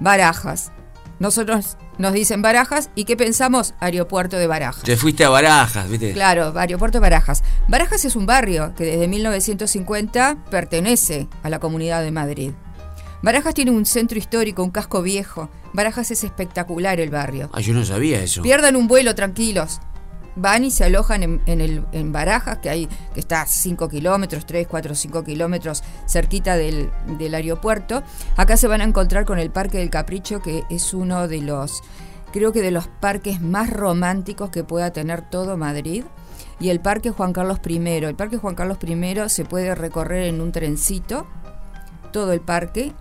Barajas. 0.00 0.72
Nosotros 1.18 1.76
nos 1.98 2.12
dicen 2.12 2.42
Barajas 2.42 2.90
y 2.94 3.04
¿qué 3.04 3.16
pensamos? 3.16 3.74
Aeropuerto 3.80 4.36
de 4.36 4.46
Barajas. 4.46 4.84
Te 4.84 4.96
fuiste 4.96 5.24
a 5.24 5.30
Barajas, 5.30 5.90
¿viste? 5.90 6.12
Claro, 6.12 6.52
Aeropuerto 6.56 6.98
de 6.98 7.00
Barajas. 7.00 7.42
Barajas 7.66 8.04
es 8.04 8.14
un 8.16 8.24
barrio 8.24 8.72
que 8.76 8.84
desde 8.84 9.08
1950 9.08 10.44
pertenece 10.50 11.28
a 11.42 11.50
la 11.50 11.58
Comunidad 11.58 12.02
de 12.02 12.12
Madrid. 12.12 12.52
Barajas 13.20 13.52
tiene 13.52 13.72
un 13.72 13.84
centro 13.84 14.16
histórico, 14.16 14.62
un 14.62 14.70
casco 14.70 15.02
viejo. 15.02 15.50
Barajas 15.72 16.12
es 16.12 16.22
espectacular 16.22 17.00
el 17.00 17.10
barrio. 17.10 17.50
Ah, 17.52 17.60
yo 17.60 17.74
no 17.74 17.84
sabía 17.84 18.22
eso. 18.22 18.42
Pierdan 18.42 18.76
un 18.76 18.86
vuelo 18.86 19.16
tranquilos. 19.16 19.80
Van 20.38 20.64
y 20.64 20.70
se 20.70 20.84
alojan 20.84 21.22
en, 21.22 21.42
en 21.46 22.12
Barajas, 22.12 22.58
que, 22.58 22.70
hay, 22.70 22.88
que 23.12 23.20
está 23.20 23.42
a 23.42 23.46
5 23.46 23.88
kilómetros, 23.88 24.46
3, 24.46 24.66
4, 24.66 24.94
5 24.94 25.24
kilómetros 25.24 25.82
cerquita 26.06 26.56
del, 26.56 26.90
del 27.18 27.34
aeropuerto. 27.34 28.02
Acá 28.36 28.56
se 28.56 28.68
van 28.68 28.80
a 28.80 28.84
encontrar 28.84 29.24
con 29.24 29.38
el 29.38 29.50
Parque 29.50 29.78
del 29.78 29.90
Capricho, 29.90 30.40
que 30.40 30.64
es 30.70 30.94
uno 30.94 31.28
de 31.28 31.42
los, 31.42 31.82
creo 32.32 32.52
que 32.52 32.62
de 32.62 32.70
los 32.70 32.88
parques 32.88 33.40
más 33.40 33.70
románticos 33.70 34.50
que 34.50 34.64
pueda 34.64 34.92
tener 34.92 35.22
todo 35.22 35.56
Madrid. 35.56 36.04
Y 36.60 36.70
el 36.70 36.80
Parque 36.80 37.10
Juan 37.10 37.32
Carlos 37.32 37.60
I. 37.66 37.76
El 37.76 38.16
Parque 38.16 38.36
Juan 38.36 38.54
Carlos 38.54 38.78
I 38.82 39.28
se 39.28 39.44
puede 39.44 39.74
recorrer 39.74 40.24
en 40.26 40.40
un 40.40 40.50
trencito, 40.50 41.26
todo 42.12 42.32
el 42.32 42.40
parque, 42.40 42.92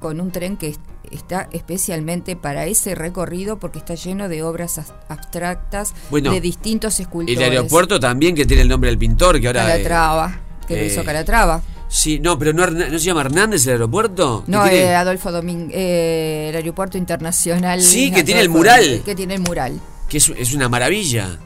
con 0.00 0.20
un 0.20 0.32
tren 0.32 0.56
que 0.56 0.74
está 1.10 1.48
especialmente 1.52 2.36
para 2.36 2.66
ese 2.66 2.94
recorrido 2.94 3.58
porque 3.58 3.78
está 3.78 3.94
lleno 3.94 4.28
de 4.28 4.42
obras 4.42 4.78
as- 4.78 4.92
abstractas 5.08 5.94
Bueno, 6.10 6.30
de 6.32 6.40
distintos 6.40 7.00
escultores. 7.00 7.38
El 7.38 7.44
aeropuerto 7.50 7.98
también 8.00 8.34
que 8.34 8.44
tiene 8.46 8.62
el 8.62 8.68
nombre 8.68 8.90
del 8.90 8.98
pintor, 8.98 9.40
que 9.40 9.46
ahora... 9.46 9.64
eh, 9.64 9.70
Calatrava, 9.82 10.40
que 10.66 10.76
lo 10.76 10.82
eh, 10.82 10.86
hizo 10.86 11.04
Calatrava. 11.04 11.62
sí, 11.88 12.18
no, 12.20 12.38
pero 12.38 12.52
no, 12.52 12.62
Herna- 12.64 12.88
¿no 12.88 12.98
se 12.98 13.04
llama 13.04 13.20
Hernández 13.22 13.66
el 13.66 13.72
aeropuerto. 13.72 14.42
¿Que 14.46 14.50
No, 14.52 14.62
tiene- 14.64 14.78
eh, 14.84 14.94
Adolfo 14.94 15.30
Domínguez, 15.32 15.76
eh, 15.76 16.46
el 16.50 16.56
aeropuerto 16.56 16.98
internacional. 16.98 17.80
Sí, 17.80 18.10
que 18.10 18.22
tiene 18.24 18.40
el 18.40 18.48
mural. 18.48 19.02
Que 19.04 19.14
tiene 19.14 19.34
el 19.34 19.40
mural. 19.40 19.80
que 20.08 20.18
es, 20.18 20.28
es 20.36 20.54
una 20.54 20.68
maravilla. 20.68 21.38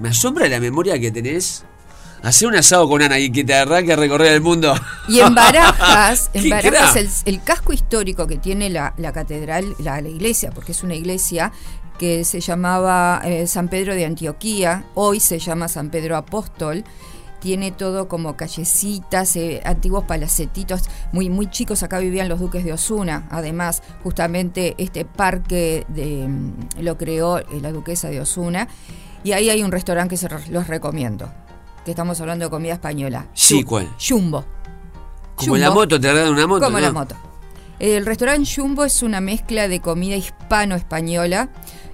Me 0.00 0.10
asombra 0.10 0.46
la 0.48 0.60
memoria 0.60 0.98
que 0.98 1.10
tenés. 1.10 1.64
Hacer 2.24 2.48
un 2.48 2.56
asado 2.56 2.88
con 2.88 3.02
Ana 3.02 3.18
y 3.18 3.30
que 3.30 3.44
te 3.44 3.54
arranque 3.54 3.92
a 3.92 3.96
recorrer 3.96 4.32
el 4.32 4.40
mundo. 4.40 4.74
Y 5.08 5.20
en 5.20 5.34
Barajas, 5.34 6.30
en 6.32 6.44
¡Qué 6.44 6.48
Barajas 6.48 6.96
el, 6.96 7.10
el 7.26 7.42
casco 7.42 7.74
histórico 7.74 8.26
que 8.26 8.38
tiene 8.38 8.70
la, 8.70 8.94
la 8.96 9.12
catedral, 9.12 9.74
la, 9.78 10.00
la 10.00 10.08
iglesia, 10.08 10.50
porque 10.50 10.72
es 10.72 10.82
una 10.82 10.94
iglesia 10.94 11.52
que 11.98 12.24
se 12.24 12.40
llamaba 12.40 13.20
eh, 13.24 13.46
San 13.46 13.68
Pedro 13.68 13.94
de 13.94 14.06
Antioquía, 14.06 14.86
hoy 14.94 15.20
se 15.20 15.38
llama 15.38 15.68
San 15.68 15.90
Pedro 15.90 16.16
Apóstol. 16.16 16.84
Tiene 17.40 17.72
todo 17.72 18.08
como 18.08 18.38
callecitas, 18.38 19.36
eh, 19.36 19.60
antiguos 19.66 20.04
palacetitos 20.04 20.84
muy, 21.12 21.28
muy 21.28 21.50
chicos. 21.50 21.82
Acá 21.82 21.98
vivían 21.98 22.30
los 22.30 22.40
duques 22.40 22.64
de 22.64 22.72
Osuna. 22.72 23.28
Además, 23.30 23.82
justamente 24.02 24.74
este 24.78 25.04
parque 25.04 25.84
de, 25.88 26.26
mm, 26.26 26.80
lo 26.80 26.96
creó 26.96 27.40
eh, 27.40 27.46
la 27.60 27.70
duquesa 27.70 28.08
de 28.08 28.22
Osuna. 28.22 28.66
Y 29.24 29.32
ahí 29.32 29.50
hay 29.50 29.62
un 29.62 29.72
restaurante 29.72 30.14
que 30.14 30.16
se 30.16 30.28
los 30.50 30.68
recomiendo. 30.68 31.30
Que 31.84 31.90
estamos 31.90 32.20
hablando 32.20 32.46
de 32.46 32.50
comida 32.50 32.74
española. 32.74 33.28
Sí, 33.34 33.62
¿cuál? 33.62 33.88
Jumbo. 34.00 34.44
Como 35.34 35.56
la 35.56 35.70
moto, 35.70 36.00
te 36.00 36.10
regalan 36.12 36.32
una 36.32 36.46
moto. 36.46 36.64
Como 36.64 36.78
¿no? 36.78 36.86
la 36.86 36.92
moto. 36.92 37.16
El 37.78 38.06
restaurante 38.06 38.48
Jumbo 38.54 38.84
es 38.84 39.02
una 39.02 39.20
mezcla 39.20 39.68
de 39.68 39.80
comida 39.80 40.16
hispano-española. 40.16 41.50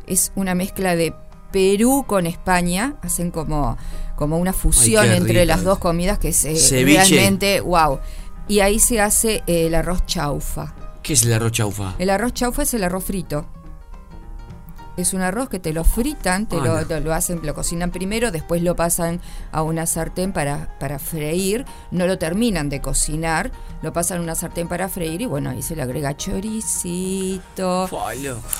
Es 0.06 0.32
una 0.34 0.54
mezcla 0.54 0.94
de 0.94 1.14
Perú 1.52 2.04
con 2.06 2.26
España. 2.26 2.96
Hacen 3.02 3.30
como, 3.30 3.76
como 4.16 4.38
una 4.38 4.52
fusión 4.52 5.10
entre 5.10 5.46
las 5.46 5.64
dos 5.64 5.78
comidas 5.78 6.18
que 6.18 6.28
es 6.28 6.44
eh, 6.44 6.84
realmente 6.84 7.60
wow. 7.60 7.98
Y 8.46 8.60
ahí 8.60 8.78
se 8.78 9.00
hace 9.00 9.42
eh, 9.46 9.66
el 9.66 9.74
arroz 9.74 10.04
chaufa. 10.06 10.74
¿Qué 11.02 11.14
es 11.14 11.22
el 11.22 11.32
arroz 11.32 11.52
chaufa? 11.52 11.94
El 11.98 12.10
arroz 12.10 12.34
chaufa 12.34 12.62
es 12.62 12.74
el 12.74 12.84
arroz 12.84 13.04
frito. 13.04 13.46
Es 14.96 15.14
un 15.14 15.22
arroz 15.22 15.48
que 15.48 15.58
te 15.58 15.72
lo 15.72 15.84
fritan, 15.84 16.46
te, 16.46 16.56
Ah, 16.56 16.64
lo, 16.64 16.80
no. 16.80 16.86
te 16.86 17.00
lo 17.00 17.14
hacen, 17.14 17.40
lo 17.42 17.54
cocinan 17.54 17.90
primero, 17.90 18.30
después 18.30 18.62
lo 18.62 18.76
pasan 18.76 19.20
a 19.52 19.62
una 19.62 19.86
sartén 19.86 20.32
para, 20.32 20.76
para 20.78 20.98
freír. 20.98 21.64
No 21.90 22.06
lo 22.06 22.18
terminan 22.18 22.68
de 22.68 22.80
cocinar, 22.80 23.50
lo 23.82 23.92
pasan 23.92 24.18
a 24.18 24.22
una 24.22 24.34
sartén 24.34 24.68
para 24.68 24.88
freír 24.88 25.22
y 25.22 25.26
bueno, 25.26 25.50
ahí 25.50 25.62
se 25.62 25.74
le 25.76 25.82
agrega 25.82 26.16
choricito. 26.16 27.86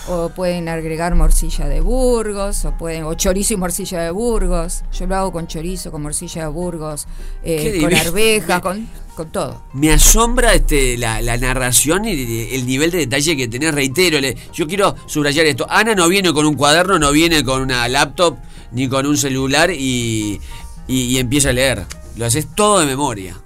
O 0.08 0.30
pueden 0.30 0.68
agregar 0.68 1.14
morcilla 1.14 1.68
de 1.68 1.80
Burgos, 1.80 2.64
o 2.64 2.72
pueden, 2.72 3.04
o 3.04 3.14
chorizo 3.14 3.54
y 3.54 3.56
morcilla 3.56 4.00
de 4.02 4.10
Burgos. 4.10 4.82
Yo 4.92 5.06
lo 5.06 5.16
hago 5.16 5.32
con 5.32 5.46
chorizo, 5.46 5.90
con 5.90 6.02
morcilla 6.02 6.42
de 6.42 6.48
Burgos, 6.48 7.06
eh, 7.42 7.80
con 7.80 7.90
divino. 7.90 8.00
arveja, 8.08 8.60
con, 8.62 8.88
con 9.20 9.30
todo. 9.32 9.62
Me 9.74 9.92
asombra 9.92 10.54
este, 10.54 10.96
la, 10.96 11.20
la 11.20 11.36
narración 11.36 12.04
y 12.06 12.48
el 12.54 12.66
nivel 12.66 12.90
de 12.90 12.98
detalle 12.98 13.36
que 13.36 13.48
tenés. 13.48 13.74
Reitero, 13.74 14.20
le- 14.20 14.36
yo 14.54 14.66
quiero 14.66 14.94
subrayar 15.06 15.46
esto. 15.46 15.66
Ana 15.68 15.94
no 15.94 16.08
viene 16.08 16.32
con 16.32 16.46
un 16.46 16.54
cuaderno, 16.54 16.98
no 16.98 17.12
viene 17.12 17.44
con 17.44 17.60
una 17.62 17.86
laptop 17.88 18.36
ni 18.72 18.88
con 18.88 19.04
un 19.06 19.16
celular 19.16 19.70
y, 19.70 20.40
y- 20.88 21.02
y 21.02 21.18
empieza 21.18 21.50
a 21.50 21.52
leer. 21.52 21.84
Lo 22.16 22.26
haces 22.26 22.46
todo 22.54 22.80
de 22.80 22.86
memoria. 22.86 23.36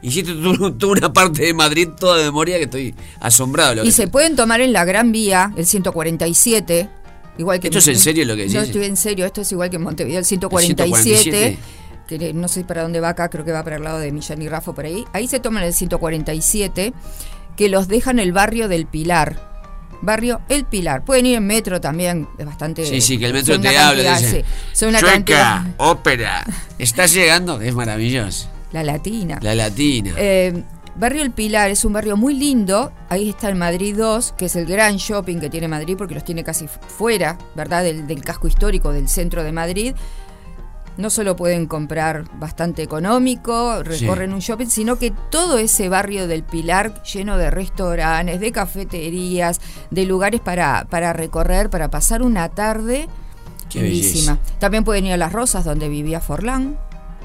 Hiciste 0.00 0.32
tú- 0.32 0.90
una 0.90 1.12
parte 1.12 1.42
de 1.46 1.52
Madrid 1.54 1.88
toda 1.98 2.18
de 2.18 2.24
memoria 2.24 2.56
que 2.58 2.64
estoy 2.64 2.94
asombrado. 3.20 3.74
Lo 3.74 3.82
Y 3.82 3.86
que- 3.86 3.92
se 3.92 4.06
pueden 4.08 4.36
tomar 4.36 4.60
en 4.60 4.72
la 4.72 4.84
Gran 4.84 5.10
Vía, 5.10 5.52
el 5.56 5.66
147, 5.66 6.88
igual 7.38 7.58
que... 7.60 7.66
¿Esto 7.68 7.78
es 7.80 7.88
en 7.88 7.98
serio 7.98 8.24
lo 8.24 8.36
que 8.36 8.46
No 8.46 8.52
decís? 8.52 8.68
estoy 8.68 8.84
en 8.84 8.96
serio, 8.96 9.26
esto 9.26 9.40
es 9.40 9.50
igual 9.52 9.70
que 9.70 9.76
en 9.76 9.82
Montevideo, 9.82 10.20
el 10.20 10.24
147, 10.24 10.84
147. 11.24 11.58
Que 12.08 12.32
no 12.32 12.48
sé 12.48 12.64
para 12.64 12.82
dónde 12.82 13.00
va 13.00 13.10
acá, 13.10 13.28
creo 13.28 13.44
que 13.44 13.52
va 13.52 13.62
para 13.62 13.76
el 13.76 13.84
lado 13.84 13.98
de 13.98 14.10
Millán 14.10 14.40
y 14.42 14.48
Rafo 14.48 14.74
por 14.74 14.86
ahí. 14.86 15.04
Ahí 15.12 15.28
se 15.28 15.38
toman 15.38 15.62
el 15.62 15.74
147, 15.74 16.92
que 17.56 17.68
los 17.68 17.86
dejan 17.86 18.18
el 18.18 18.32
barrio 18.32 18.66
del 18.66 18.86
Pilar. 18.86 19.46
Barrio 20.00 20.40
El 20.48 20.64
Pilar. 20.64 21.04
Pueden 21.04 21.26
ir 21.26 21.36
en 21.36 21.46
metro 21.46 21.80
también, 21.80 22.28
es 22.38 22.46
bastante... 22.46 22.86
Sí, 22.86 23.00
sí, 23.00 23.18
que 23.18 23.26
el 23.26 23.34
metro 23.34 23.60
te 23.60 23.76
habla. 23.76 24.18
Dice, 24.18 24.44
son 24.72 24.90
una 24.90 25.00
Chueca, 25.00 25.14
cantidad... 25.14 25.66
ópera. 25.76 26.44
¿Estás 26.78 27.12
llegando? 27.12 27.60
Es 27.60 27.74
maravilloso. 27.74 28.48
La 28.72 28.82
latina. 28.82 29.38
La 29.42 29.54
latina. 29.54 30.12
Eh, 30.16 30.62
barrio 30.96 31.22
El 31.22 31.32
Pilar 31.32 31.70
es 31.70 31.84
un 31.84 31.92
barrio 31.92 32.16
muy 32.16 32.34
lindo. 32.34 32.92
Ahí 33.08 33.30
está 33.30 33.48
el 33.48 33.56
Madrid 33.56 33.96
2, 33.96 34.34
que 34.38 34.46
es 34.46 34.56
el 34.56 34.66
gran 34.66 34.96
shopping 34.96 35.40
que 35.40 35.50
tiene 35.50 35.68
Madrid, 35.68 35.96
porque 35.98 36.14
los 36.14 36.24
tiene 36.24 36.44
casi 36.44 36.68
fuera, 36.68 37.36
¿verdad? 37.54 37.82
Del, 37.82 38.06
del 38.06 38.22
casco 38.22 38.46
histórico 38.46 38.92
del 38.92 39.08
centro 39.08 39.42
de 39.42 39.52
Madrid. 39.52 39.94
No 40.98 41.08
solo 41.08 41.36
pueden 41.36 41.66
comprar 41.66 42.24
bastante 42.38 42.82
económico, 42.82 43.82
recorren 43.82 44.34
un 44.34 44.40
shopping, 44.40 44.66
sino 44.66 44.96
que 44.96 45.12
todo 45.30 45.56
ese 45.56 45.88
barrio 45.88 46.26
del 46.26 46.42
Pilar 46.42 47.02
lleno 47.04 47.38
de 47.38 47.50
restaurantes, 47.50 48.40
de 48.40 48.52
cafeterías, 48.52 49.60
de 49.90 50.04
lugares 50.04 50.40
para, 50.40 50.86
para 50.90 51.14
recorrer, 51.14 51.70
para 51.70 51.88
pasar 51.88 52.22
una 52.22 52.50
tarde 52.50 53.08
Qué. 53.68 54.38
También 54.58 54.84
pueden 54.84 55.06
ir 55.06 55.12
a 55.12 55.16
Las 55.16 55.32
Rosas, 55.32 55.64
donde 55.64 55.88
vivía 55.88 56.20
Forlán. 56.20 56.78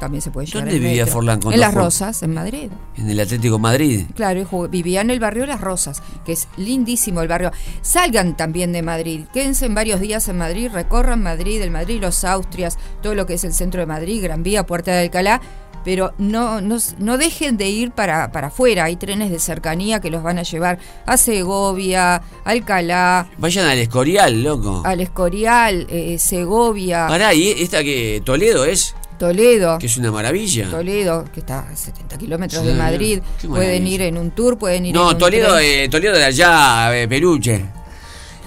También 0.03 0.21
se 0.21 0.31
puede 0.31 0.47
llegar 0.47 0.63
¿Dónde 0.63 0.75
en 0.75 0.83
vivía 0.83 1.03
metro. 1.03 1.13
Forlán 1.13 1.39
En 1.49 1.59
Las 1.61 1.73
fue? 1.73 1.81
Rosas, 1.81 2.23
en 2.23 2.33
Madrid. 2.33 2.69
En 2.97 3.09
el 3.09 3.19
Atlético 3.21 3.57
Madrid. 3.57 4.05
Claro, 4.15 4.41
y 4.41 4.67
vivía 4.67 4.99
en 4.99 5.09
el 5.09 5.19
barrio 5.21 5.45
Las 5.45 5.61
Rosas, 5.61 6.03
que 6.25 6.33
es 6.33 6.49
lindísimo 6.57 7.21
el 7.21 7.29
barrio. 7.29 7.51
Salgan 7.81 8.35
también 8.35 8.73
de 8.73 8.81
Madrid, 8.81 9.21
quédense 9.33 9.65
en 9.65 9.75
varios 9.75 10.01
días 10.01 10.27
en 10.27 10.37
Madrid, 10.37 10.69
recorran 10.73 11.23
Madrid, 11.23 11.61
el 11.61 11.71
Madrid, 11.71 11.99
los 12.01 12.23
Austrias, 12.25 12.77
todo 13.01 13.15
lo 13.15 13.25
que 13.25 13.35
es 13.35 13.43
el 13.45 13.53
centro 13.53 13.79
de 13.79 13.85
Madrid, 13.85 14.21
Gran 14.21 14.43
Vía, 14.43 14.65
Puerta 14.65 14.91
de 14.91 14.99
Alcalá, 15.03 15.39
pero 15.85 16.13
no, 16.17 16.61
no, 16.61 16.77
no 16.99 17.17
dejen 17.17 17.57
de 17.57 17.69
ir 17.69 17.91
para, 17.91 18.31
para 18.31 18.47
afuera. 18.47 18.85
Hay 18.85 18.95
trenes 18.95 19.31
de 19.31 19.39
cercanía 19.39 19.99
que 19.99 20.09
los 20.09 20.23
van 20.23 20.37
a 20.39 20.43
llevar 20.43 20.79
a 21.05 21.17
Segovia, 21.17 22.21
Alcalá, 22.45 23.27
Vayan 23.37 23.65
al 23.67 23.79
Escorial, 23.79 24.43
loco. 24.43 24.81
al 24.85 25.01
Escorial, 25.01 25.85
eh, 25.89 26.17
Segovia, 26.19 27.07
Pará, 27.07 27.33
¿y 27.33 27.49
esta 27.49 27.83
que 27.83 28.21
Toledo 28.23 28.63
es? 28.65 28.95
Toledo. 29.17 29.77
Que 29.79 29.85
es 29.87 29.97
una 29.97 30.11
maravilla. 30.11 30.69
Toledo, 30.69 31.25
que 31.33 31.39
está 31.41 31.59
a 31.69 31.75
70 31.75 32.17
kilómetros 32.17 32.61
Sí, 32.61 32.67
de 32.67 32.73
Madrid. 32.75 33.19
Pueden 33.41 33.51
maravilla. 33.83 33.89
ir 33.95 34.01
en 34.03 34.17
un 34.17 34.31
tour, 34.31 34.57
pueden 34.57 34.85
ir 34.85 34.95
en 34.95 35.01
No, 35.01 35.09
un 35.09 35.17
Toledo, 35.17 35.57
eh, 35.59 35.87
Toledo 35.89 36.15
de 36.17 36.23
allá, 36.25 36.95
eh, 36.97 37.07
Peruche. 37.07 37.65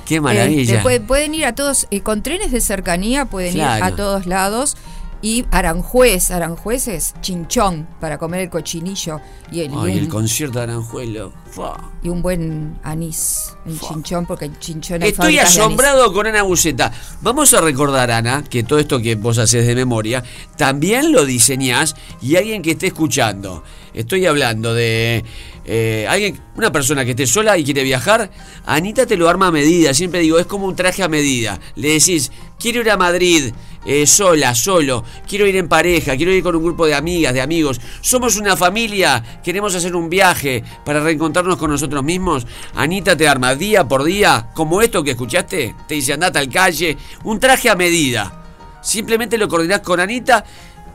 Qué 0.05 0.21
maravilla. 0.21 0.63
Este, 0.75 0.79
puede- 0.83 1.01
pueden 1.01 1.35
ir 1.35 1.47
a 1.47 1.55
todos, 1.55 1.89
eh, 1.91 2.01
con 2.01 2.23
trenes 2.23 2.53
de 2.53 2.61
cercanía 2.61 3.25
pueden 3.25 3.55
Claro. 3.55 3.79
ir 3.87 3.93
a 3.93 3.97
todos 3.97 4.27
lados. 4.27 4.77
Y 5.23 5.45
Aranjuez, 5.51 6.31
Aranjuez 6.31 6.89
es 6.89 7.15
chinchón 7.21 7.89
para 8.01 8.19
comer 8.19 8.43
el 8.43 8.51
cochinillo 8.51 9.21
y 9.51 9.61
el, 9.61 9.73
Ay, 9.77 9.95
y, 9.95 9.99
el 9.99 10.09
concierto 10.09 10.59
de 10.59 10.65
Aranjuelo. 10.65 11.33
Fua. 11.51 11.93
y 12.03 12.09
un 12.11 12.21
buen 12.21 12.79
anís, 12.83 13.57
un 13.65 13.79
chinchón, 13.81 14.27
porque 14.27 14.45
el 14.45 14.59
chinchón 14.59 15.03
hay 15.03 15.11
Estoy 15.11 15.39
asombrado 15.39 16.13
con 16.13 16.27
Ana 16.27 16.43
Buceta. 16.43 16.93
Vamos 17.23 17.55
a 17.55 17.61
recordar, 17.63 18.11
Ana, 18.11 18.45
que 18.45 18.63
todo 18.63 18.79
esto 18.79 19.01
que 19.01 19.15
vos 19.15 19.39
haces 19.39 19.67
de 19.67 19.75
memoria, 19.75 20.23
también 20.57 21.13
lo 21.13 21.25
diseñás 21.25 21.97
y 22.21 22.37
alguien 22.37 22.61
que 22.63 22.73
esté 22.73 22.89
escuchando. 22.89 23.65
Estoy 23.95 24.27
hablando 24.27 24.75
de 24.75 25.25
eh, 25.65 26.07
alguien, 26.09 26.39
una 26.55 26.71
persona 26.71 27.05
que 27.05 27.11
esté 27.11 27.27
sola 27.27 27.59
y 27.59 27.65
quiere 27.65 27.83
viajar. 27.83 28.31
Anita 28.67 29.07
te 29.07 29.17
lo 29.17 29.29
arma 29.29 29.49
a 29.49 29.51
medida. 29.51 29.93
Siempre 29.95 30.21
digo, 30.21 30.39
es 30.39 30.47
como 30.47 30.67
un 30.67 30.77
traje 30.77 31.03
a 31.03 31.09
medida. 31.09 31.59
Le 31.75 31.89
decís, 31.89 32.31
quiero 32.59 32.81
ir 32.81 32.91
a 32.91 32.97
Madrid. 32.97 33.53
Eh, 33.87 34.07
sola, 34.07 34.55
solo, 34.55 35.05
quiero 35.27 35.47
ir 35.47 35.57
en 35.57 35.69
pareja, 35.69 36.17
quiero 36.17 36.33
ir 36.33 36.43
con 36.43 36.57
un 36.57 36.63
grupo 36.63 36.87
de 36.87 36.95
amigas, 36.95 37.33
de 37.33 37.41
amigos, 37.41 37.81
somos 38.01 38.37
una 38.37 38.57
familia, 38.57 39.41
queremos 39.43 39.75
hacer 39.75 39.95
un 39.95 40.11
viaje 40.11 40.65
para 40.85 41.01
reencontrarnos 41.01 41.57
con 41.57 41.71
nosotros 41.71 42.03
mismos. 42.03 42.47
Anita 42.75 43.17
te 43.17 43.29
arma 43.29 43.55
día 43.55 43.87
por 43.87 44.05
día, 44.05 44.49
como 44.55 44.83
esto 44.83 45.03
que 45.03 45.13
escuchaste, 45.13 45.75
te 45.87 45.95
dice 45.95 46.13
andate 46.13 46.39
al 46.39 46.49
calle, 46.49 46.97
un 47.25 47.39
traje 47.39 47.71
a 47.71 47.77
medida. 47.77 48.43
Simplemente 48.83 49.39
lo 49.39 49.49
coordinás 49.49 49.81
con 49.81 50.01
Anita, 50.01 50.45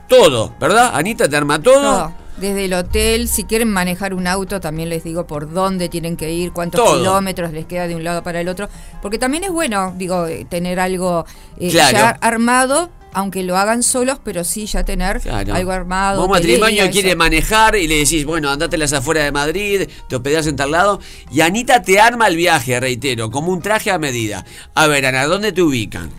todo, 0.08 0.54
¿verdad? 0.60 0.92
Anita 0.94 1.28
te 1.28 1.36
arma 1.36 1.62
todo. 1.62 1.82
Todo. 1.82 2.21
Desde 2.42 2.66
el 2.66 2.74
hotel, 2.74 3.28
si 3.28 3.44
quieren 3.44 3.70
manejar 3.70 4.14
un 4.16 4.26
auto, 4.28 4.60
también 4.60 4.90
les 4.90 5.04
digo 5.04 5.28
por 5.28 5.54
dónde 5.54 5.88
tienen 5.90 6.18
que 6.18 6.34
ir, 6.34 6.52
cuántos 6.52 6.84
Todo. 6.84 6.98
kilómetros 6.98 7.54
les 7.54 7.66
queda 7.68 7.88
de 7.88 7.96
un 7.96 8.04
lado 8.04 8.24
para 8.24 8.42
el 8.42 8.50
otro. 8.50 8.68
Porque 9.02 9.20
también 9.20 9.44
es 9.44 9.52
bueno, 9.52 9.94
digo, 9.96 10.26
eh, 10.28 10.46
tener 10.50 10.80
algo 10.80 11.26
eh, 11.60 11.70
Claro. 11.70 11.98
ya 11.98 12.10
armado, 12.20 12.90
aunque 13.14 13.44
lo 13.44 13.58
hagan 13.58 13.84
solos, 13.84 14.20
pero 14.24 14.44
sí 14.44 14.66
ya 14.66 14.84
tener 14.84 15.20
Claro. 15.22 15.54
algo 15.54 15.72
armado. 15.72 16.20
Vos 16.22 16.30
matrimonio 16.30 16.90
quiere 16.92 17.10
eso. 17.10 17.18
manejar 17.18 17.76
y 17.76 17.88
le 17.88 17.98
decís, 18.00 18.26
bueno, 18.26 18.50
andate 18.50 18.76
a 18.76 18.80
las 18.80 18.94
afueras 18.94 19.24
de 19.26 19.32
Madrid, 19.32 19.82
te 20.10 20.16
hospedás 20.16 20.48
en 20.48 20.56
tal 20.56 20.72
lado. 20.72 21.00
Y 21.32 21.42
Anita 21.42 21.84
te 21.84 22.00
arma 22.00 22.26
el 22.28 22.38
viaje, 22.38 22.80
reitero, 22.80 23.30
como 23.30 23.52
un 23.52 23.62
traje 23.62 23.92
a 23.92 24.00
medida. 24.00 24.46
A 24.74 24.88
ver, 24.88 25.06
Ana, 25.06 25.26
¿dónde 25.28 25.52
te 25.52 25.62
ubican? 25.62 26.10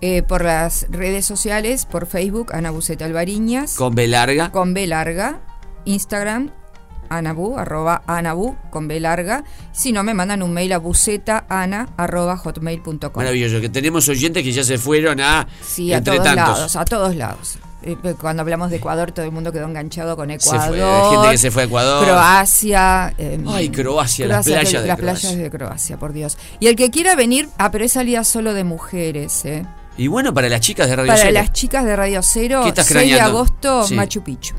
Eh, 0.00 0.22
por 0.22 0.44
las 0.44 0.86
redes 0.90 1.24
sociales, 1.24 1.86
por 1.86 2.06
Facebook, 2.06 2.52
Ana 2.54 2.70
Buceta 2.70 3.06
Alvariñas, 3.06 3.74
Con 3.74 3.94
B 3.94 4.06
larga. 4.06 4.50
con 4.52 4.74
B 4.74 4.86
larga, 4.86 5.40
Instagram, 5.84 6.50
anabu, 7.08 7.58
arroba 7.58 8.02
anabu, 8.06 8.56
con 8.70 8.88
B 8.88 8.98
larga. 9.00 9.44
Si 9.72 9.92
no, 9.92 10.02
me 10.02 10.14
mandan 10.14 10.42
un 10.42 10.52
mail 10.52 10.72
a 10.72 10.78
bucetaana, 10.78 11.88
arroba 11.96 12.36
hotmail.com. 12.36 12.98
Maravilloso, 13.16 13.60
que 13.60 13.68
tenemos 13.68 14.08
oyentes 14.08 14.42
que 14.42 14.52
ya 14.52 14.64
se 14.64 14.78
fueron 14.78 15.20
a 15.20 15.46
Sí, 15.62 15.92
a 15.92 16.02
todos 16.02 16.22
tantos. 16.22 16.34
lados, 16.58 16.76
a 16.76 16.84
todos 16.84 17.14
lados. 17.16 17.58
Eh, 17.86 17.96
Cuando 18.18 18.40
hablamos 18.40 18.70
de 18.70 18.76
Ecuador, 18.76 19.12
todo 19.12 19.26
el 19.26 19.30
mundo 19.32 19.52
quedó 19.52 19.66
enganchado 19.66 20.16
con 20.16 20.28
Se 20.30 20.36
Ecuador. 20.36 20.68
fue, 20.70 20.82
hay 20.82 21.10
gente 21.10 21.30
que 21.32 21.38
se 21.38 21.50
fue 21.50 21.62
a 21.62 21.64
Ecuador. 21.66 22.04
Croacia. 22.06 23.14
eh, 23.18 23.38
Ay, 23.46 23.68
Croacia, 23.68 24.26
las 24.26 24.46
Croacia, 24.46 24.54
playas 24.60 24.72
que- 24.72 24.80
de 24.80 24.86
las 24.88 24.96
Croacia. 24.98 25.28
playas 25.30 25.42
de 25.42 25.50
Croacia, 25.58 25.96
por 25.98 26.12
Dios. 26.14 26.38
Y 26.60 26.68
el 26.68 26.76
que 26.76 26.90
quiera 26.90 27.14
venir, 27.14 27.50
ah, 27.58 27.70
pero 27.70 27.84
es 27.84 27.92
salida 27.92 28.24
solo 28.24 28.54
de 28.54 28.64
mujeres, 28.64 29.44
¿eh? 29.44 29.66
Y 29.98 30.06
bueno, 30.08 30.32
para 30.32 30.48
las 30.48 30.60
chicas 30.60 30.88
de 30.88 30.96
Radio 30.96 31.08
Para 31.12 31.20
Cero. 31.20 31.32
las 31.34 31.52
chicas 31.52 31.84
de 31.84 31.94
Radio 31.94 32.20
Cero, 32.22 32.60
¿Qué 32.62 32.70
estás 32.70 32.86
6 32.86 33.12
de 33.14 33.20
agosto, 33.20 33.86
Sí. 33.86 33.94
Machu 33.94 34.22
Picchu. 34.24 34.54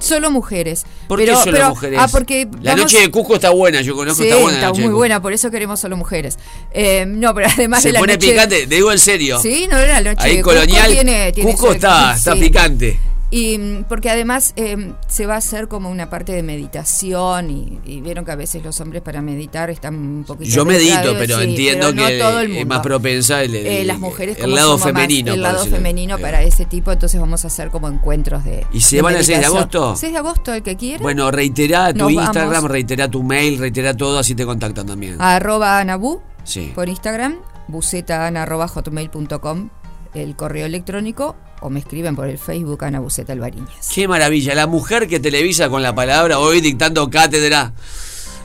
Solo 0.00 0.30
mujeres. 0.30 0.84
¿Por 1.06 1.18
pero, 1.18 1.36
qué 1.36 1.44
solo 1.44 1.52
pero- 1.56 1.68
mujeres? 1.70 1.98
Ah, 2.02 2.08
porque 2.10 2.48
la 2.62 2.72
vamos- 2.72 2.92
noche 2.92 3.00
de 3.00 3.10
Cusco 3.10 3.34
está 3.36 3.50
buena, 3.50 3.80
yo 3.82 3.94
conozco, 3.94 4.22
Sí, 4.22 4.28
está 4.28 4.36
buena. 4.40 4.50
la 4.52 4.56
está 4.58 4.68
noche 4.68 4.80
de 4.80 4.86
muy 4.86 4.90
Cusco. 4.92 4.98
buena, 4.98 5.22
por 5.22 5.32
eso 5.32 5.50
queremos 5.50 5.78
solo 5.80 5.96
mujeres. 5.96 6.38
Eh, 6.72 7.04
no, 7.06 7.34
pero 7.34 7.46
además 7.54 7.82
Se 7.82 7.88
de 7.88 7.92
la 7.92 8.00
pone 8.00 8.14
noche... 8.14 8.30
picante, 8.30 8.66
te 8.66 8.74
digo 8.74 8.90
en 8.92 8.98
serio. 8.98 9.40
Sí, 9.40 9.68
no 9.70 9.78
la 9.78 10.00
noche 10.00 10.16
Ahí 10.20 10.36
de 10.36 10.42
Cusco 10.42 10.56
colonial. 10.58 10.90
tiene- 10.92 11.32
tiene 11.32 11.50
Cusco 11.52 11.72
está, 11.72 12.14
está 12.16 12.32
sí. 12.34 12.40
picante. 12.40 12.98
Y 13.32 13.58
mm, 13.58 13.84
porque 13.88 14.10
además 14.10 14.52
eh, 14.56 14.92
se 15.06 15.24
va 15.26 15.34
a 15.34 15.38
hacer 15.38 15.68
como 15.68 15.88
una 15.88 16.10
parte 16.10 16.32
de 16.32 16.42
meditación 16.42 17.50
y, 17.50 17.78
y 17.84 18.00
vieron 18.00 18.24
que 18.24 18.32
a 18.32 18.36
veces 18.36 18.64
los 18.64 18.80
hombres 18.80 19.02
para 19.02 19.22
meditar 19.22 19.70
están 19.70 19.94
un 19.94 20.24
poquito 20.24 20.50
Yo 20.50 20.64
medito, 20.64 21.14
pero 21.16 21.38
sí, 21.38 21.44
entiendo 21.44 21.90
pero 21.90 22.02
no 22.02 22.08
que 22.08 22.18
todo 22.18 22.40
el 22.40 22.56
es 22.56 22.66
más 22.66 22.80
propensa 22.80 23.42
el, 23.44 23.54
el- 23.54 23.66
Eh, 23.66 23.84
las 23.84 24.00
mujeres 24.00 24.36
el 24.40 24.52
lado 24.54 24.76
más- 24.78 24.84
femenino. 24.86 25.32
el 25.32 25.42
lado 25.42 25.58
decirlo. 25.58 25.76
femenino 25.76 26.16
Eh, 26.18 26.20
para 26.20 26.42
ese 26.42 26.64
tipo 26.64 26.90
entonces 26.90 27.20
vamos 27.20 27.44
a 27.44 27.46
hacer 27.46 27.70
como 27.70 27.86
encuentros 27.88 28.42
de 28.44 28.66
¿Y 28.72 28.80
se 28.80 28.96
de 28.96 29.02
van 29.02 29.14
el 29.14 29.24
6 29.24 29.28
de 29.28 29.34
meditación. 29.46 29.58
agosto? 29.58 29.96
6 29.96 30.12
de 30.12 30.18
agosto 30.18 30.52
el 30.54 30.62
que 30.64 30.76
quiera 30.76 31.00
Bueno, 31.02 31.30
reiterá 31.30 31.92
tu 31.92 31.98
Nos 32.00 32.12
Instagram, 32.12 32.50
vamos. 32.52 32.70
reiterá 32.72 33.08
tu 33.08 33.22
mail, 33.22 33.58
reiterá 33.58 33.96
todo, 33.96 34.18
así 34.18 34.34
te 34.34 34.44
contactan 34.44 34.86
también. 34.86 35.16
arroba 35.20 35.78
anabu 35.78 36.20
Sí. 36.42 36.72
por 36.74 36.88
Instagram 36.88 37.36
bucetaana 37.68 38.42
arroba 38.42 38.66
hotmail.com 38.66 39.68
el 40.14 40.36
correo 40.36 40.66
electrónico 40.66 41.36
o 41.60 41.70
me 41.70 41.80
escriben 41.80 42.16
por 42.16 42.28
el 42.28 42.38
Facebook 42.38 42.84
Ana 42.84 43.00
Buceta 43.00 43.32
Alvariñas 43.32 43.88
Qué 43.94 44.08
maravilla, 44.08 44.54
la 44.54 44.66
mujer 44.66 45.08
que 45.08 45.20
televisa 45.20 45.68
con 45.68 45.82
la 45.82 45.94
palabra 45.94 46.38
hoy 46.38 46.60
dictando 46.60 47.08
cátedra. 47.10 47.72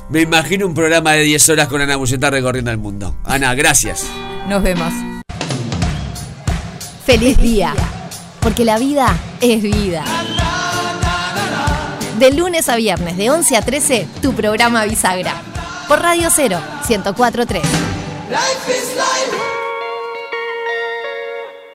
Me 0.10 0.21
imagino 0.21 0.67
un 0.67 0.73
programa 0.73 1.13
de 1.13 1.23
10 1.23 1.49
horas 1.49 1.67
con 1.67 1.82
Ana 1.82 1.95
Buceta 1.95 2.30
recorriendo 2.30 2.71
el 2.71 2.78
mundo. 2.78 3.17
Ana, 3.23 3.56
gracias. 3.56 4.06
nos 4.47 4.62
vemos 4.62 4.93
Feliz 7.06 7.38
día, 7.38 7.73
porque 8.41 8.65
la 8.65 8.80
vida 8.80 9.15
es 9.39 9.62
vida. 9.62 10.04
De 12.17 12.32
lunes 12.32 12.67
a 12.67 12.75
viernes, 12.78 13.15
de 13.15 13.30
11 13.30 13.58
a 13.58 13.62
13, 13.62 14.08
tu 14.23 14.34
programa 14.34 14.86
Bisagra. 14.86 15.39
Por 15.88 16.01
Radio 16.01 16.30
0, 16.32 16.60
104.3. 16.88 17.62
Life 18.32 18.71
is 18.71 18.95
life. 18.95 19.55